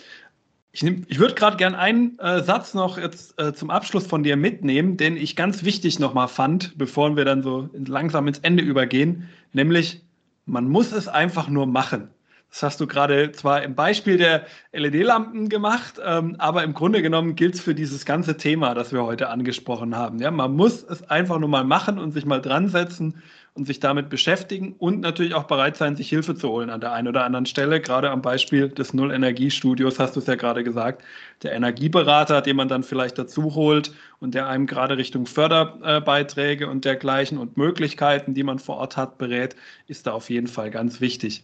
[0.71, 4.37] Ich, ich würde gerade gern einen äh, Satz noch jetzt äh, zum Abschluss von dir
[4.37, 9.29] mitnehmen, den ich ganz wichtig nochmal fand, bevor wir dann so langsam ins Ende übergehen,
[9.51, 10.03] nämlich
[10.45, 12.09] man muss es einfach nur machen.
[12.51, 17.35] Das hast du gerade zwar im Beispiel der LED-Lampen gemacht, ähm, aber im Grunde genommen
[17.35, 20.19] gilt es für dieses ganze Thema, das wir heute angesprochen haben.
[20.19, 23.21] Ja, man muss es einfach nur mal machen und sich mal dran setzen
[23.59, 26.93] und sich damit beschäftigen und natürlich auch bereit sein, sich Hilfe zu holen an der
[26.93, 27.81] einen oder anderen Stelle.
[27.81, 31.03] Gerade am Beispiel des Null-Energiestudios hast du es ja gerade gesagt.
[31.43, 36.85] Der Energieberater, den man dann vielleicht dazu holt und der einem gerade Richtung Förderbeiträge und
[36.85, 39.55] dergleichen und Möglichkeiten, die man vor Ort hat, berät,
[39.87, 41.43] ist da auf jeden Fall ganz wichtig.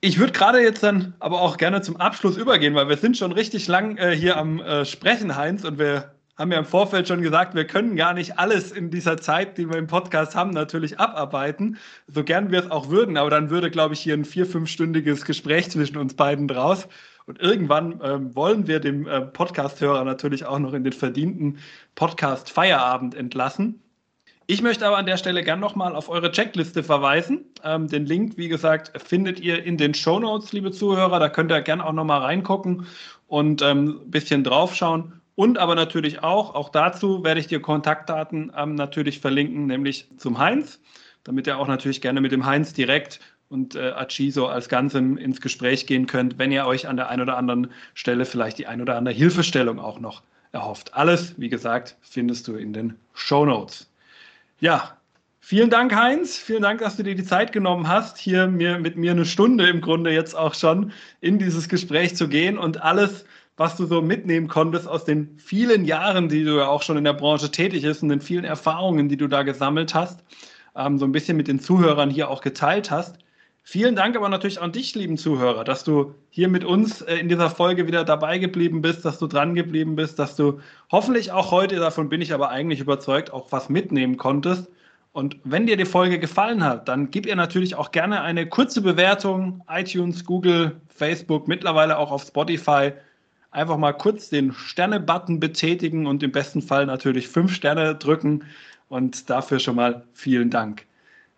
[0.00, 3.32] Ich würde gerade jetzt dann aber auch gerne zum Abschluss übergehen, weil wir sind schon
[3.32, 7.22] richtig lang äh, hier am äh, Sprechen, Heinz, und wir haben ja im Vorfeld schon
[7.22, 10.98] gesagt, wir können gar nicht alles in dieser Zeit, die wir im Podcast haben, natürlich
[10.98, 13.16] abarbeiten, so gern wir es auch würden.
[13.16, 16.88] Aber dann würde, glaube ich, hier ein vier-, fünfstündiges Gespräch zwischen uns beiden draus.
[17.26, 21.58] Und irgendwann ähm, wollen wir dem äh, Podcast-Hörer natürlich auch noch in den verdienten
[21.94, 23.80] Podcast-Feierabend entlassen.
[24.46, 27.46] Ich möchte aber an der Stelle gern nochmal auf eure Checkliste verweisen.
[27.62, 31.18] Ähm, den Link, wie gesagt, findet ihr in den Show Notes, liebe Zuhörer.
[31.18, 32.86] Da könnt ihr gerne auch nochmal reingucken
[33.26, 35.22] und ähm, ein bisschen draufschauen.
[35.36, 40.38] Und aber natürlich auch, auch dazu werde ich dir Kontaktdaten ähm, natürlich verlinken, nämlich zum
[40.38, 40.80] Heinz,
[41.24, 45.40] damit ihr auch natürlich gerne mit dem Heinz direkt und äh, Achiso als Ganzem ins
[45.40, 48.80] Gespräch gehen könnt, wenn ihr euch an der einen oder anderen Stelle vielleicht die ein
[48.80, 50.22] oder andere Hilfestellung auch noch
[50.52, 50.94] erhofft.
[50.94, 53.90] Alles, wie gesagt, findest du in den Show Notes.
[54.60, 54.96] Ja,
[55.40, 56.38] vielen Dank, Heinz.
[56.38, 59.68] Vielen Dank, dass du dir die Zeit genommen hast, hier mir, mit mir eine Stunde
[59.68, 63.24] im Grunde jetzt auch schon in dieses Gespräch zu gehen und alles
[63.56, 67.04] was du so mitnehmen konntest aus den vielen Jahren, die du ja auch schon in
[67.04, 70.24] der Branche tätig bist und den vielen Erfahrungen, die du da gesammelt hast,
[70.76, 73.18] ähm, so ein bisschen mit den Zuhörern hier auch geteilt hast.
[73.66, 77.28] Vielen Dank aber natürlich an dich, lieben Zuhörer, dass du hier mit uns äh, in
[77.28, 81.50] dieser Folge wieder dabei geblieben bist, dass du dran geblieben bist, dass du hoffentlich auch
[81.50, 84.68] heute, davon bin ich aber eigentlich überzeugt, auch was mitnehmen konntest.
[85.12, 88.82] Und wenn dir die Folge gefallen hat, dann gib ihr natürlich auch gerne eine kurze
[88.82, 92.92] Bewertung, iTunes, Google, Facebook, mittlerweile auch auf Spotify
[93.54, 98.44] einfach mal kurz den Sterne-Button betätigen und im besten Fall natürlich fünf Sterne drücken.
[98.88, 100.86] Und dafür schon mal vielen Dank.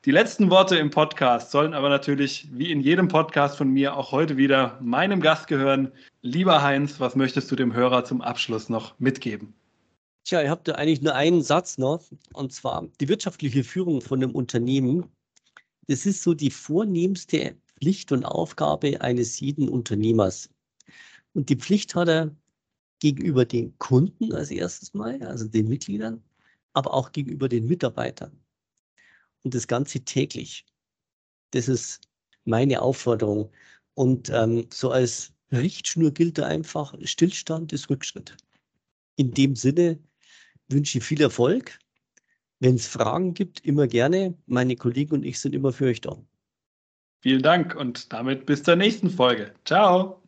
[0.05, 4.13] Die letzten Worte im Podcast sollen aber natürlich, wie in jedem Podcast von mir, auch
[4.13, 5.91] heute wieder meinem Gast gehören.
[6.23, 9.53] Lieber Heinz, was möchtest du dem Hörer zum Abschluss noch mitgeben?
[10.25, 12.03] Tja, ihr habt da eigentlich nur einen Satz noch,
[12.33, 15.07] und zwar die wirtschaftliche Führung von einem Unternehmen.
[15.89, 20.51] Das ist so die vornehmste Pflicht und Aufgabe eines jeden Unternehmers.
[21.37, 22.35] Und die Pflicht hat er
[22.99, 26.25] gegenüber den Kunden als erstes Mal, also den Mitgliedern,
[26.73, 28.33] aber auch gegenüber den Mitarbeitern.
[29.43, 30.65] Und das Ganze täglich.
[31.51, 32.01] Das ist
[32.47, 33.53] meine Aufforderung.
[33.93, 38.35] Und ähm, so als Richtschnur gilt da einfach, Stillstand ist Rückschritt.
[39.17, 39.99] In dem Sinne
[40.69, 41.79] wünsche ich viel Erfolg.
[42.61, 44.33] Wenn es Fragen gibt, immer gerne.
[44.47, 46.17] Meine Kollegen und ich sind immer für euch da.
[47.21, 49.53] Vielen Dank und damit bis zur nächsten Folge.
[49.67, 50.26] Ciao.